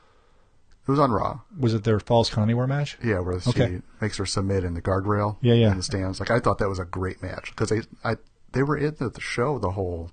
[0.88, 1.42] it was on Raw.
[1.60, 2.98] Was it their Falls Count Anywhere match?
[3.04, 3.82] Yeah, where she Okay.
[4.00, 5.36] makes her submit in the guardrail.
[5.42, 5.72] Yeah, yeah.
[5.72, 6.22] In the stands.
[6.22, 8.16] Like I thought that was a great match because they I
[8.54, 10.12] they were in the show the whole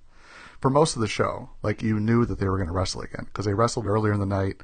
[0.64, 1.50] for most of the show.
[1.62, 4.20] Like you knew that they were going to wrestle again because they wrestled earlier in
[4.20, 4.62] the night.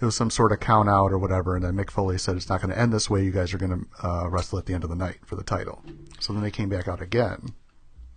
[0.00, 2.48] It was some sort of count out or whatever, and then Mick Foley said it's
[2.48, 3.24] not going to end this way.
[3.24, 5.42] You guys are going to uh, wrestle at the end of the night for the
[5.42, 5.82] title.
[6.20, 7.56] So then they came back out again.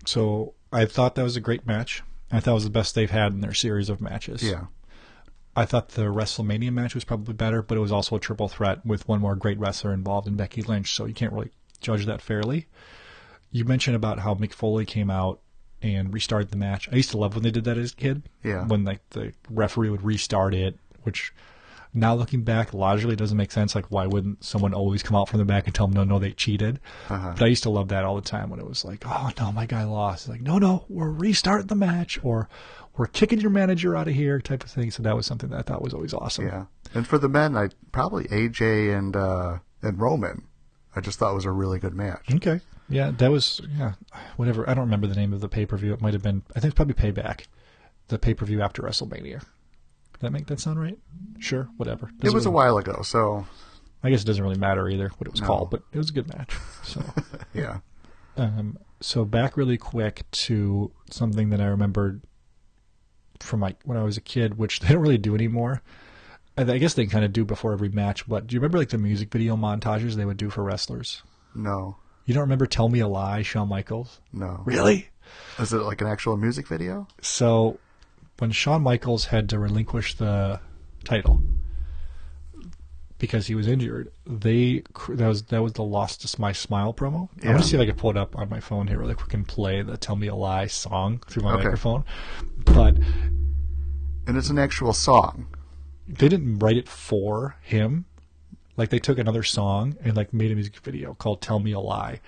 [0.06, 2.04] So I thought that was a great match.
[2.32, 4.44] I thought it was the best they've had in their series of matches.
[4.44, 4.66] Yeah,
[5.56, 8.86] I thought the WrestleMania match was probably better, but it was also a triple threat
[8.86, 11.50] with one more great wrestler involved in Becky Lynch, so you can't really
[11.82, 12.68] judge that fairly.
[13.50, 15.40] You mentioned about how Mick Foley came out
[15.82, 16.90] and restarted the match.
[16.92, 18.24] I used to love when they did that as a kid.
[18.44, 18.66] Yeah.
[18.66, 21.34] When like the referee would restart it, which
[21.94, 23.76] now looking back logically doesn't make sense.
[23.76, 26.20] Like why wouldn't someone always come out from the back and tell them no, no,
[26.20, 26.80] they cheated?
[27.10, 27.34] Uh-huh.
[27.38, 29.52] But I used to love that all the time when it was like, oh no,
[29.52, 30.28] my guy lost.
[30.30, 32.50] Like no, no, we're restarting the match or
[32.98, 34.92] we're kicking your manager out of here type of thing.
[34.92, 36.48] So that was something that I thought was always awesome.
[36.48, 36.66] yeah.
[36.94, 40.44] And for the men, I probably AJ and uh, and Roman.
[40.96, 42.26] I just thought it was a really good match.
[42.34, 42.62] Okay.
[42.90, 43.94] Yeah, that was yeah.
[44.38, 44.68] whatever.
[44.70, 45.94] I don't remember the name of the pay per view.
[45.94, 46.42] It might have been.
[46.56, 47.46] I think it's probably Payback,
[48.08, 49.40] the pay per view after WrestleMania.
[49.40, 50.98] Does that make that sound right?
[51.40, 52.08] Sure, whatever.
[52.08, 53.46] It Doesn't was a while ago, so
[54.04, 55.48] I guess it doesn't really matter either what it was No.
[55.48, 56.56] called, but it was a good match.
[56.84, 57.02] So,
[57.54, 57.80] yeah.
[58.36, 62.22] um, so back really quick to something that I remembered
[63.40, 65.82] from like when I was a kid, which they don't really do anymore.
[66.68, 68.28] I I guess they kind of do before every match.
[68.28, 71.24] But do you remember like the music video montages they would do for wrestlers?
[71.56, 74.22] No, You don't remember "Tell Me a Lie," Shawn Michaels?
[74.34, 74.62] no.
[74.66, 75.10] Really?
[75.60, 77.08] Is it like an actual music video?
[77.22, 77.80] So
[78.40, 80.60] when Shawn Michaels had to relinquish the
[81.04, 81.42] title
[83.18, 87.30] because he was injured, they that was that was the "Lost to My Smile" promo.
[87.42, 87.52] I Yeah.
[87.52, 89.34] want to see if I can pull it up on my phone here really quick
[89.34, 91.64] and play the "Tell Me a Lie" song through my Okay.
[91.64, 92.04] microphone.
[92.66, 92.98] But
[94.28, 95.48] And it's an actual song.
[96.10, 98.06] They didn't write it for him.
[98.76, 101.80] Like they took another song and like made a music video called "Tell Me a
[101.80, 102.22] Lie,"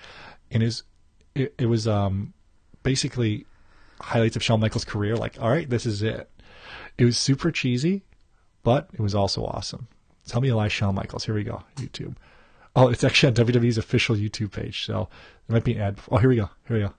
[0.50, 0.84] and is
[1.34, 2.34] it, it was um
[2.82, 3.46] basically
[4.00, 5.16] highlights of Shawn Michaels' career.
[5.16, 6.30] Like, all right, this is it.
[6.98, 8.02] It was super cheesy,
[8.62, 9.88] but it was also awesome.
[10.26, 11.24] Tell me a lie, Shawn Michaels.
[11.24, 12.16] Here we go, YouTube.
[12.76, 15.08] Oh, it's actually on WWE's official YouTube page, so
[15.46, 15.98] there might be an ad.
[16.10, 16.50] Oh, here we go.
[16.68, 16.94] Here we go.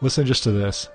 [0.00, 0.88] Listen just to this.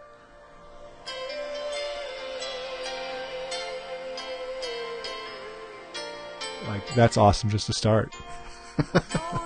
[6.73, 8.13] Like that's awesome just to start.
[8.13, 8.87] known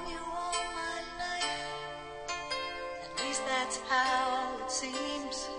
[0.09, 2.31] you all my life.
[3.19, 5.49] At least that's how it seems.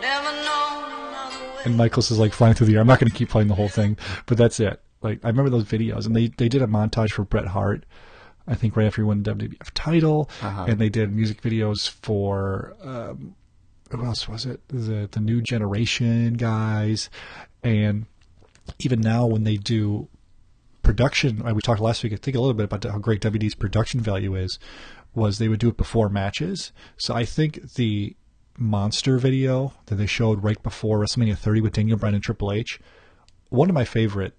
[0.00, 1.62] Never known another way.
[1.64, 2.80] and Michaels is like flying through the air.
[2.80, 3.96] I'm not going to keep playing the whole thing,
[4.26, 4.80] but that's it.
[5.02, 7.84] Like I remember those videos, and they they did a montage for Bret Hart.
[8.46, 10.66] I think right after he won the WWF title, Uh-huh.
[10.68, 13.34] and they did music videos for um,
[13.90, 14.60] who else was it?
[14.68, 17.10] The the New Generation guys,
[17.64, 18.06] and
[18.78, 20.08] even now when they do
[20.82, 22.12] production, we talked last week.
[22.12, 24.58] I think a little bit about how great WWE's production value is.
[25.14, 26.72] Was they would do it before matches.
[26.96, 28.16] So I think the
[28.58, 32.80] monster video that they showed right before WrestleMania 30 with Daniel Bryan and Triple H,
[33.48, 34.34] one of my favorite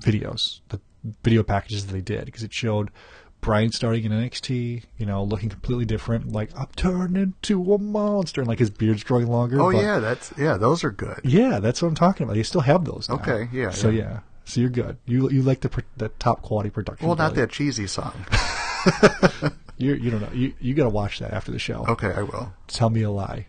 [0.00, 0.80] videos, the
[1.22, 2.90] video packages that they did, because it showed
[3.44, 8.40] Bryan starting in NXT, you know, looking completely different, like I'm turned into a monster,
[8.40, 9.60] and like his beard's growing longer.
[9.60, 10.56] Oh but- yeah, that's yeah.
[10.56, 11.20] Those are good.
[11.24, 12.34] yeah, that's what I'm talking about.
[12.34, 13.08] They still have those.
[13.08, 13.16] now.
[13.16, 14.02] Okay, yeah, So yeah.
[14.02, 14.96] yeah, so you're good.
[15.06, 17.06] You you like the the top quality production.
[17.06, 18.14] Well, not that cheesy song.
[19.76, 20.30] You you don't know.
[20.32, 21.84] You you got to watch that after the show.
[21.88, 22.52] Okay, I will.
[22.68, 23.46] Tell me a lie.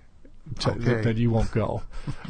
[0.60, 1.02] T- Okay.
[1.02, 1.84] That you won't go.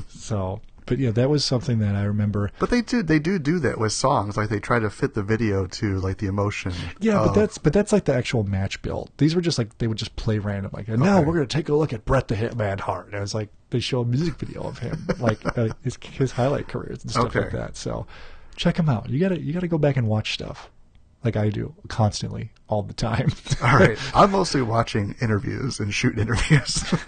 [0.10, 2.52] so, but yeah, that was something that I remember.
[2.60, 4.38] But they do they do do that with songs.
[4.38, 6.74] Like they try to fit the video to like the emotion.
[7.00, 9.12] Yeah, but that's but that's like the actual match build.
[9.18, 10.72] These were just like they would just play random.
[10.74, 13.08] Like, and now we're gonna take a look at Bret the Hitman Hart.
[13.08, 16.32] And it was like they show a music video of him, like uh, his his
[16.32, 17.76] highlight careers and stuff like that.
[17.78, 18.06] So,
[18.56, 19.10] check him out.
[19.10, 20.70] You gotta you gotta go back and watch stuff,
[21.26, 23.32] like I do constantly all the time.
[23.64, 23.98] All right.
[24.14, 26.84] I'm mostly watching interviews and shooting interviews.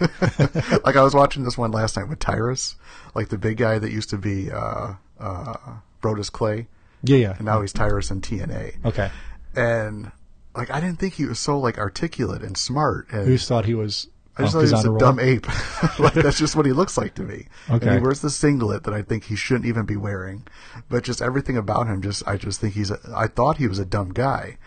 [0.84, 2.74] like I was watching this one last night with Tyrus,
[3.14, 5.54] like the big guy that used to be uh uh
[6.02, 6.66] Brodus Clay,
[7.02, 7.34] yeah, yeah.
[7.36, 8.84] and now he's Tyrus in TNA.
[8.84, 9.10] Okay.
[9.54, 10.10] And
[10.54, 13.74] like I didn't think he was so like articulate and smart and Who thought he
[13.74, 14.08] was?
[14.38, 15.46] I just oh, thought he was a dumb ape.
[15.98, 17.46] like that's just what he looks like to me.
[17.66, 17.94] And Okay.
[17.94, 20.46] he wears the singlet that I think he shouldn't even be wearing.
[20.88, 22.90] But just everything about him, just I just think he's.
[22.90, 24.58] A, I thought he was a dumb guy.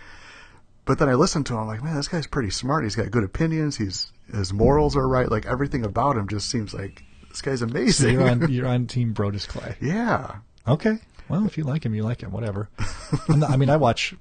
[0.85, 2.83] But then I listened to him, I'm like, man, this guy's pretty smart.
[2.83, 3.77] He's got good opinions.
[3.77, 5.29] He's his morals are right.
[5.29, 8.13] Like everything about him just seems like this guy's So amazing.
[8.13, 9.75] you're on you're on Team Brodus Clay.
[9.79, 10.37] yeah.
[10.67, 10.97] Okay.
[11.29, 12.31] Well, if you like him, you like him.
[12.31, 12.67] Whatever.
[13.29, 14.13] Not- I mean, I watch.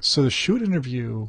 [0.00, 1.26] So the shoot interview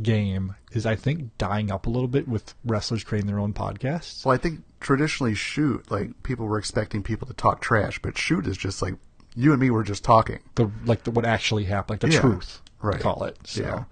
[0.00, 4.24] game is, I think, dying up a little bit with wrestlers creating their own podcasts.
[4.24, 8.46] Well, I think traditionally shoot like people were expecting people to talk trash, but shoot
[8.46, 8.94] is just like
[9.34, 10.38] you and me were just talking.
[10.54, 13.00] The like the, what actually happened, like the Yeah, truth, right.
[13.00, 13.36] Call it.
[13.44, 13.84] So, Yeah.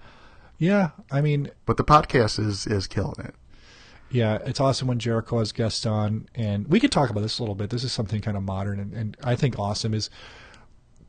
[0.59, 0.91] yeah.
[1.11, 3.35] I mean, But the podcast is is killing it.
[4.11, 7.43] yeah, it's awesome when Jericho has guests on, and we could talk about this a
[7.43, 7.71] little bit.
[7.71, 10.09] This is something kind of modern, and, and I think awesome is.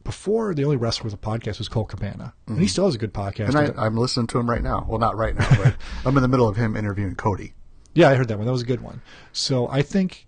[0.04, 2.98] Before the only wrestler with a podcast was Colt Cabana, and he still has a
[2.98, 3.50] good podcast.
[3.50, 3.58] Mm-hmm.
[3.58, 4.86] And I, I'm listening to him right now.
[4.88, 5.76] Well, not right now, but
[6.06, 7.54] I'm in the middle of him interviewing Cody.
[7.94, 8.46] Yeah, I heard that one.
[8.46, 9.02] That was a good one.
[9.34, 10.28] So I think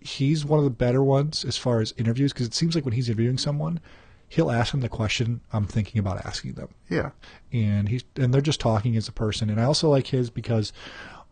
[0.00, 2.92] he's one of the better ones as far as interviews because it seems like when
[2.94, 3.80] he's interviewing someone,
[4.28, 7.10] he'll ask them the question I'm thinking about asking them, Yeah.
[7.52, 9.48] and he's and they're just talking as a person.
[9.48, 10.72] And I also like his because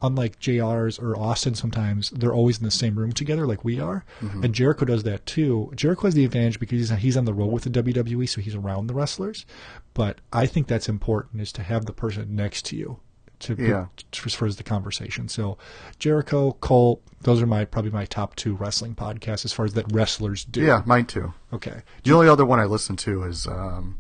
[0.02, 4.04] unlike JR's or Austin, sometimes they're always in the same room together like we are,
[4.20, 5.72] and Jericho does that too.
[5.74, 8.54] Jericho has the advantage because he's he's on the road with the WWE, so he's
[8.54, 9.46] around the wrestlers.
[9.94, 12.98] But I think that's important is to have the person next to you
[13.40, 13.86] to Yeah.
[14.24, 15.28] as far as the conversation.
[15.28, 15.58] So
[15.98, 19.92] Jericho, Colt, those are my probably my top two wrestling podcasts as far as that
[19.92, 20.60] wrestlers do.
[20.62, 21.34] Yeah, mine too.
[21.52, 21.82] Okay.
[22.04, 23.98] The only other one I listen to is um,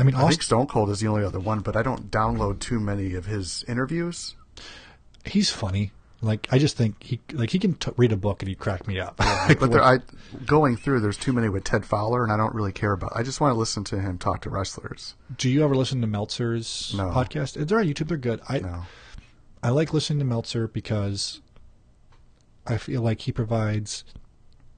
[0.00, 2.58] I mean, I think Stone Cold is the only other one, but I don't download
[2.60, 4.34] too many of his interviews.
[5.24, 5.92] he's funny.
[6.22, 8.86] Like I just think he like he can t- read a book and he'd crack
[8.86, 9.18] me up.
[9.48, 10.00] Like, But there, I
[10.44, 13.12] going through, there's too many with Ted Fowler, and I don't really care about.
[13.16, 15.14] I just want to listen to him talk to wrestlers.
[15.38, 17.08] do you ever listen to Meltzer's No.
[17.10, 17.66] podcast?
[17.66, 18.08] They're on YouTube.
[18.08, 18.40] They're good.
[18.50, 18.82] I No,
[19.62, 21.40] I like listening to Meltzer because
[22.66, 24.04] I feel like he provides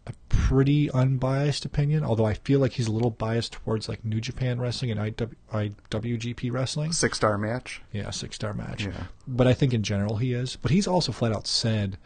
[0.07, 2.05] a pretty unbiased opinion.
[2.05, 5.35] Although I feel like he's a little biased towards like New Japan wrestling and IW,
[5.53, 6.93] IWGP wrestling.
[6.93, 7.83] six star match.
[7.93, 8.87] Yeah, six star match.
[8.87, 9.05] Yeah.
[9.27, 10.57] But I think in general he is.
[10.57, 11.99] But he's also flat out said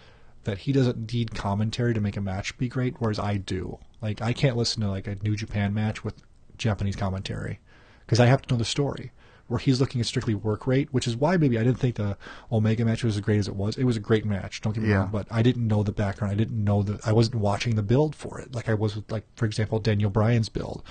[0.44, 3.78] that he doesn't need commentary to make a match be great, whereas I do.
[4.00, 6.22] Like I can't listen to like a New Japan match with
[6.58, 7.60] Japanese commentary
[8.00, 9.12] because I have to know the story.
[9.48, 12.16] Where he's looking at strictly work rate, which is why maybe I didn't think the
[12.50, 13.76] Omega match was as great as it was.
[13.76, 14.96] It was a great match, don't get me Yeah.
[15.02, 16.32] wrong, but I didn't know the background.
[16.32, 19.10] I didn't know that I wasn't watching the build for it, like I was with,
[19.12, 20.82] like for example, Daniel Bryan's build.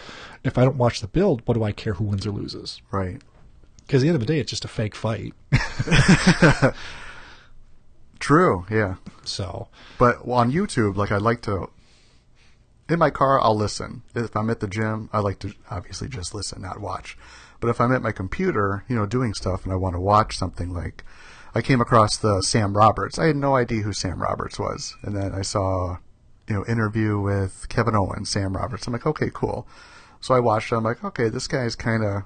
[0.44, 2.82] If I don't watch the build, what do I care who wins or loses?
[2.92, 3.22] Right.
[3.86, 5.34] Because at the end of the day, it's just a fake fight.
[8.20, 8.66] True.
[8.70, 8.96] Yeah.
[9.24, 11.70] So But on YouTube, like I like to.
[12.88, 14.04] In my car, I'll listen.
[14.14, 17.18] If I'm at the gym, I like to obviously just listen, not watch.
[17.60, 20.38] But if I'm at my computer, you know, doing stuff, and I want to watch
[20.38, 21.04] something, like
[21.54, 23.18] I came across the Sam Roberts.
[23.18, 25.98] I had no idea who Sam Roberts was, and then I saw,
[26.48, 28.88] you know, interview with Kevin Owens, Sam Roberts.
[28.88, 29.68] I'm like, okay, cool.
[30.20, 30.72] So I watched.
[30.72, 30.76] it.
[30.76, 32.24] I'm like, okay, this guy's kind of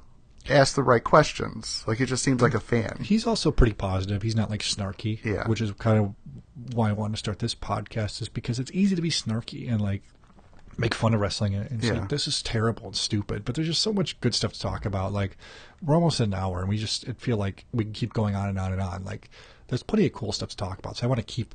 [0.49, 1.83] asked the right questions.
[1.85, 2.99] Like he just seems like a fan.
[3.01, 4.21] he's also pretty positive.
[4.21, 5.23] He's not like snarky.
[5.23, 5.47] Yeah.
[5.47, 8.95] Which is kind of why I wanted to start this podcast is because it's easy
[8.95, 10.03] to be snarky and like
[10.79, 12.05] make fun of wrestling and, Yeah.
[12.07, 13.43] this is terrible and stupid.
[13.45, 15.11] But there's just so much good stuff to talk about.
[15.13, 15.37] Like
[15.81, 18.35] we're almost at an hour and we just it feel like we can keep going
[18.35, 19.03] on and on and on.
[19.03, 19.29] Like
[19.67, 20.97] there's plenty of cool stuff to talk about.
[20.97, 21.53] So I want to keep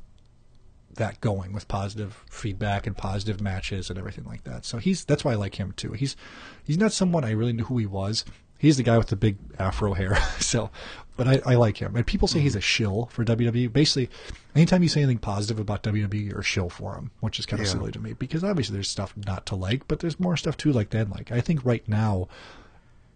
[0.95, 4.63] that going with positive feedback and positive matches and everything like that.
[4.63, 5.91] So he's that's why I like him too.
[5.93, 6.15] He's
[6.63, 8.23] he's not someone I really knew who he was.
[8.57, 10.15] He's the guy with the big afro hair.
[10.39, 10.71] so,
[11.17, 11.95] but I, I like him.
[11.95, 12.59] And people say he's mm-hmm.
[12.59, 13.71] a shill for WWE.
[13.71, 14.09] Basically,
[14.55, 17.61] anytime you say anything positive about WWE, you're a shill for him, which is kind
[17.61, 17.73] of Yeah.
[17.73, 20.71] silly to me because obviously there's stuff not to like, but there's more stuff to
[20.71, 21.31] like than like.
[21.31, 22.27] I think right now,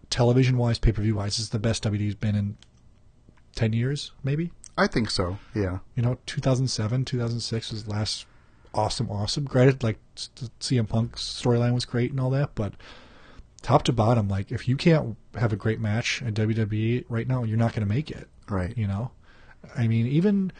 [0.08, 2.56] television wise, pay per view wise, is the best WWE's been in
[3.54, 5.38] ten years, maybe I think so.
[5.54, 5.78] Yeah.
[5.94, 8.24] you know, 2007, 2006 was the last
[8.72, 9.44] awesome, awesome.
[9.44, 9.98] Granted, like
[10.36, 12.74] the CM Punk's storyline was great and all that, but
[13.62, 17.44] top to bottom, like if you can't have a great match in WWE right now,
[17.44, 18.28] you're not going to make it.
[18.48, 18.76] Right.
[18.76, 19.10] You know,
[19.76, 20.52] I mean, even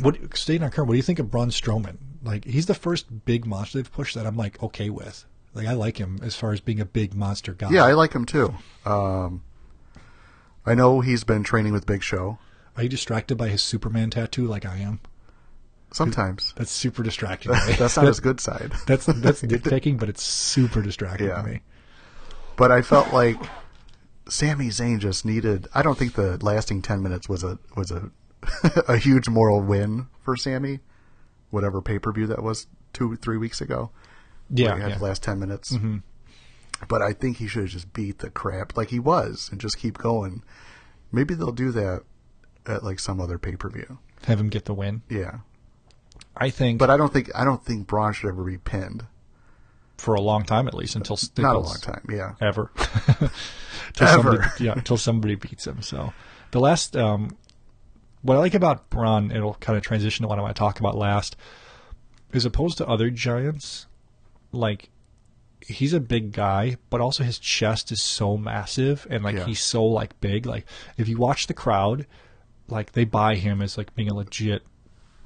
[0.00, 0.88] what staying on current.
[0.88, 1.96] What do you think of Braun Strowman?
[2.22, 5.24] Like he's the first big monster they've pushed that I'm like okay with.
[5.54, 7.70] Like I like him as far as being a big monster guy.
[7.70, 8.54] Yeah, I like him too.
[8.84, 9.42] Um,
[10.66, 12.38] I know he's been training with Big Show.
[12.76, 15.00] Are you distracted by his Superman tattoo like I am?
[15.92, 17.52] Sometimes That's super distracting.
[17.52, 18.72] to that's not his good side.
[18.86, 21.40] That's that's nitpicking, but it's super distracting Yeah.
[21.42, 21.60] to me.
[22.56, 23.36] But I felt like
[24.28, 25.68] Sami Zayn just needed.
[25.74, 28.10] I don't think the lasting ten minutes was a was a
[28.88, 30.80] a huge moral win for Sami.
[31.50, 33.90] Whatever pay per view that was two three weeks ago.
[34.50, 34.98] Yeah, he had yeah.
[34.98, 35.72] the last ten minutes.
[35.72, 35.98] Mm-hmm.
[36.88, 39.78] But I think he should have just beat the crap like he was and just
[39.78, 40.42] keep going.
[41.12, 42.02] Maybe they'll do that
[42.66, 43.98] at like some other pay per view.
[44.26, 45.02] have him get the win.
[45.08, 45.38] Yeah,
[46.36, 49.06] I think, but I don't think I don't think Braun should ever be pinned.
[49.98, 52.04] For a long time at least, until Not a long time.
[52.10, 52.34] Yeah.
[52.40, 52.70] ever.
[53.94, 54.22] Till Ever.
[54.42, 55.80] Somebody, yeah, until somebody beats him.
[55.82, 56.12] So
[56.50, 57.36] the last, um,
[58.22, 60.80] what I like about Braun, it'll kind of transition to what I want to talk
[60.80, 61.36] about last,
[62.32, 63.86] as opposed to other giants,
[64.50, 64.90] like
[65.60, 69.46] he's a big guy, but also his chest is so massive and like Yeah.
[69.46, 70.44] he's so like big.
[70.44, 70.66] Like
[70.96, 72.06] if you watch the crowd,
[72.68, 74.62] like they buy him as like being a legit.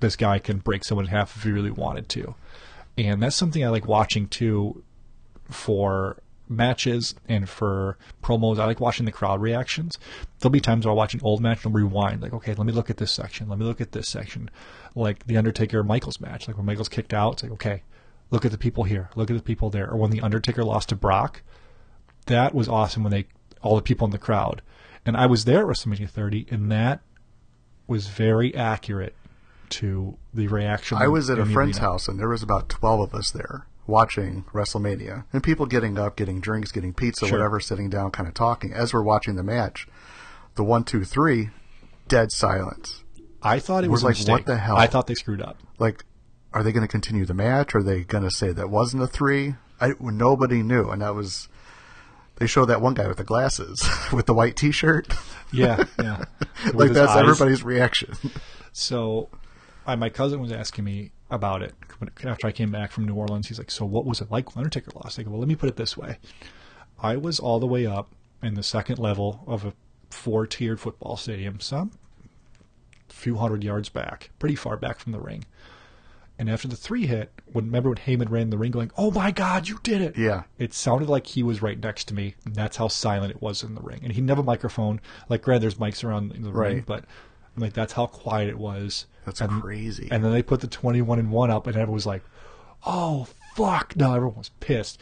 [0.01, 2.35] This guy can break someone in half if he really wanted to,
[2.99, 4.83] and that's something I like watching too
[5.49, 8.59] for matches and for promos.
[8.59, 9.99] I like watching the crowd reactions.
[10.39, 12.67] There'll be times where I'll watch an old match and I'll rewind, like, okay, let
[12.67, 13.49] me look at this section.
[13.49, 14.51] Let me look at this section.
[14.97, 17.83] Like the Undertaker Michaels match, like when Michaels kicked out, it's like, okay,
[18.31, 19.89] look at the people here, look at the people there.
[19.89, 21.43] Or when the Undertaker lost to Brock,
[22.27, 23.27] that was awesome when they,
[23.63, 24.61] all the people in the crowd.
[25.07, 27.01] And I was there at WrestleMania 30, and that
[27.87, 29.15] was very accurate
[29.71, 30.99] to the reaction.
[30.99, 31.91] I was at a friend's arena.
[31.91, 36.17] house and there was about 12 of us there watching WrestleMania and people getting up,
[36.17, 37.39] getting drinks, getting pizza, Sure.
[37.39, 38.73] whatever, sitting down, kind of talking.
[38.73, 39.87] As we're watching the match,
[40.57, 41.51] the one, two, three,
[42.09, 43.03] dead silence.
[43.43, 44.33] I thought it was like, mistake.
[44.33, 44.77] what the hell?
[44.77, 45.57] I thought they screwed up.
[45.79, 46.05] Like,
[46.53, 47.75] are they going to continue the match?
[47.75, 49.55] Are they going to say that wasn't a three?
[49.81, 50.91] I, nobody knew.
[50.91, 51.49] And that was,
[52.37, 55.09] they showed that one guy with the glasses, with the white t shirt.
[55.53, 56.25] Yeah, yeah.
[56.75, 57.19] Like, that's eyes.
[57.23, 58.15] everybody's reaction.
[58.73, 59.29] So,
[59.89, 61.75] I, my cousin was asking me about it
[62.25, 63.49] after I came back from New Orleans.
[63.49, 65.57] He's like, "So what was it like when Undertaker lost?" I go, "Well, let me
[65.57, 66.19] put it this way:
[67.01, 68.11] I was all the way up
[68.43, 69.73] in the second level of a
[70.11, 71.93] four-tiered football stadium, some
[73.09, 75.45] few hundred yards back, pretty far back from the ring.
[76.39, 79.11] And after the three hit, when remember when Heyman ran in the ring, going, "Oh
[79.11, 80.45] my God, you did it!" Yeah.
[80.59, 82.35] It sounded like he was right next to me.
[82.45, 84.01] And that's how silent it was in the ring.
[84.05, 85.01] And he never microphone.
[85.29, 87.05] Like, granted, there's mics around in the ring, but
[87.61, 89.07] like, that's how quiet it was.
[89.25, 90.09] That's and, crazy.
[90.11, 92.23] And then they put the 21 and one up, and everyone was like,
[92.87, 94.99] "Oh fuck!" No, everyone was pissed.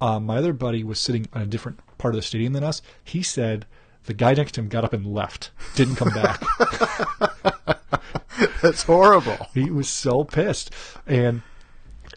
[0.00, 2.80] Um, my other buddy was sitting on a different part of the stadium than us.
[3.02, 3.66] He said
[4.04, 6.42] the guy next to him got up and left, didn't come back.
[8.62, 9.48] That's horrible.
[9.52, 10.72] He was so pissed.
[11.06, 11.42] And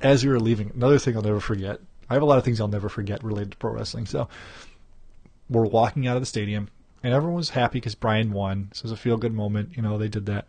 [0.01, 1.80] as we were leaving, another thing I'll never forget.
[2.09, 4.05] I have a lot of things I'll never forget related to pro wrestling.
[4.05, 4.28] So
[5.49, 6.70] we're walking out of the stadium,
[7.04, 8.70] and everyone was happy because Bryan won.
[8.74, 9.76] So it was a feel good moment.
[9.76, 10.47] You know, they did that.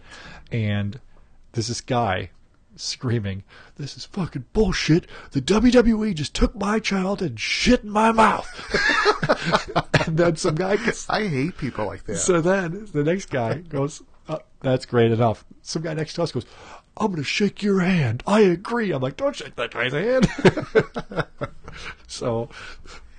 [0.52, 1.00] And
[1.52, 2.30] there's this guy
[2.76, 3.44] screaming,
[3.76, 5.06] This is fucking bullshit.
[5.32, 8.48] The WWE just took my child and shit in my mouth.
[10.06, 12.16] and then some guy gets I hate people like that.
[12.16, 16.32] so then the next guy goes, oh, "That's great enough." Some guy next to us
[16.32, 16.46] goes,
[16.96, 18.22] "I'm going to shake your hand.
[18.26, 20.28] I agree." I'm like, "Don't shake that guy's hand."
[22.06, 22.48] so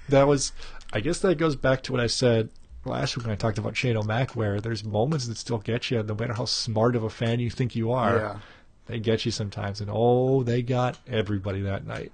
[0.10, 0.52] that was,
[0.94, 2.50] I guess that goes back to what I said
[2.86, 6.02] last week when I talked about Shane O'Mac, where there's moments that still get you,
[6.04, 8.18] no matter how smart of a fan you think you are.
[8.18, 8.40] Yeah.
[8.88, 12.12] They get you sometimes, and oh, they got everybody that night.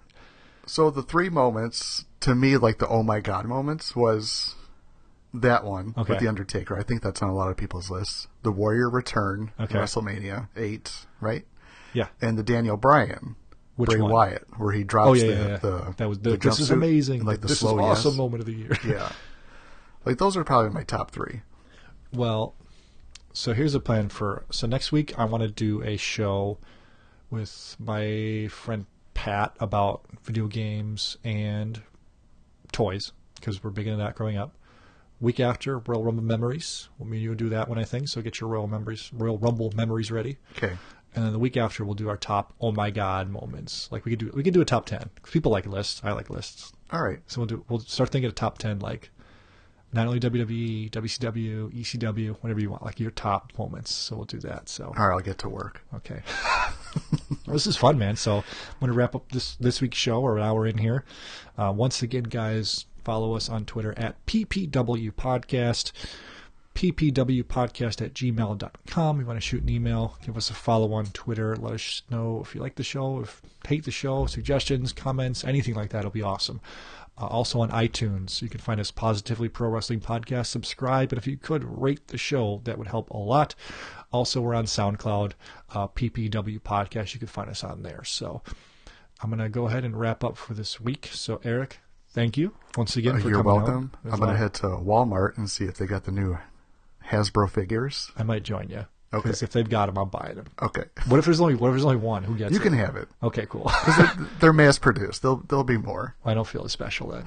[0.65, 4.55] So the three moments to me, like the oh my god moments, was
[5.34, 6.13] that one Okay.
[6.13, 6.78] with the Undertaker.
[6.78, 8.28] I think that's on a lot of people's lists.
[8.43, 9.76] The Warrior Return, Okay.
[9.76, 11.45] WrestleMania eight, right?
[11.93, 12.07] Yeah.
[12.22, 13.36] And the Daniel Bryan,
[13.76, 14.11] Which Bray one?
[14.11, 15.57] Wyatt, where he drops Oh yeah, the, yeah, yeah.
[15.57, 17.26] the that was the the, this is amazing.
[17.26, 18.17] like the this slow is awesome yes.
[18.17, 18.78] moment of the year.
[18.86, 19.11] Yeah,
[20.06, 21.41] like those are probably my top three.
[22.14, 22.56] Well,
[23.34, 24.45] so here's a plan for.
[24.52, 26.58] So next week, I want to do a show
[27.30, 31.82] with my friend Pat about video games and
[32.72, 34.56] toys because we're big into that growing up.
[35.20, 36.89] Week after, Royal Rumble memories.
[36.97, 38.08] Well, me and you do that one, I think.
[38.08, 40.38] So get your Royal memories, Royal Rumble memories ready.
[40.58, 40.76] Okay,
[41.14, 43.88] And then the week after, we'll do our top oh my god moments.
[43.91, 46.02] Like we could do, we could do a top ten because people like lists.
[46.04, 46.74] I like lists.
[46.91, 47.20] all right.
[47.28, 47.64] So we'll do.
[47.70, 49.12] We'll start thinking of top ten, like
[49.93, 53.93] not only WWE, WCW, ECW, whatever you want, like your top moments.
[53.93, 54.69] So we'll do that.
[54.69, 55.81] So All right, I'll get to work.
[55.95, 56.21] okay,
[56.95, 58.15] Well, this is fun, man.
[58.15, 60.21] So I'm going to wrap up this this week's show.
[60.21, 61.03] Or we're an hour in here.
[61.57, 65.91] Uh, once again, guys, follow us on Twitter at PPW Podcast.
[66.75, 69.19] ppwpodcast at gmail.com.
[69.19, 71.55] You want to shoot an email, give us a follow on Twitter.
[71.57, 75.75] Let us know if you like the show, if hate the show, suggestions, comments, anything
[75.75, 75.99] like that.
[75.99, 76.61] It'll be awesome.
[77.18, 80.47] Uh, also on iTunes, you can find us Positively Pro Wrestling Podcast.
[80.47, 83.53] Subscribe, and if you could rate the show, that would help a lot.
[84.12, 85.34] Also, we're on SoundCloud,
[85.74, 87.14] uh, PPW Podcast.
[87.14, 88.03] You can find us on there.
[88.03, 88.41] So
[89.22, 91.09] I'm going to go ahead and wrap up for this week.
[91.14, 93.91] So, Eric, thank you once again Uh, for you're welcome.
[94.03, 96.38] I'm gonna head to Walmart and see if they got the new
[97.07, 98.12] Hasbro figures.
[98.18, 98.86] I might join you.
[99.14, 99.24] Okay.
[99.24, 100.45] Because if they've got them, I'm buying them.
[100.62, 102.24] Okay, What if there's only what if there's only one?
[102.24, 102.64] Who gets you it?
[102.64, 103.09] can have it.
[103.22, 103.70] Okay, cool.
[104.39, 105.22] They're mass produced.
[105.22, 106.16] There'll there'll be more.
[106.24, 107.26] I don't feel as special then.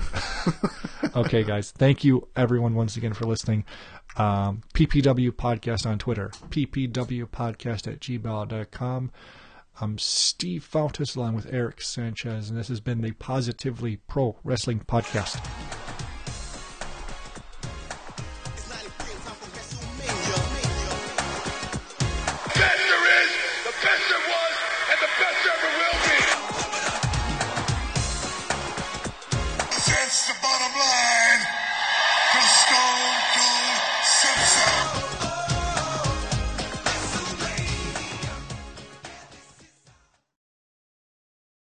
[1.16, 1.72] okay, guys.
[1.72, 3.64] Thank you, everyone, once again for listening.
[4.16, 6.30] Um, PPW Podcast on Twitter.
[6.48, 9.10] PPW Podcast at gmail.com.
[9.80, 14.80] I'm Steve Fountas along with Eric Sanchez, and this has been the Positively Pro Wrestling
[14.86, 15.83] Podcast.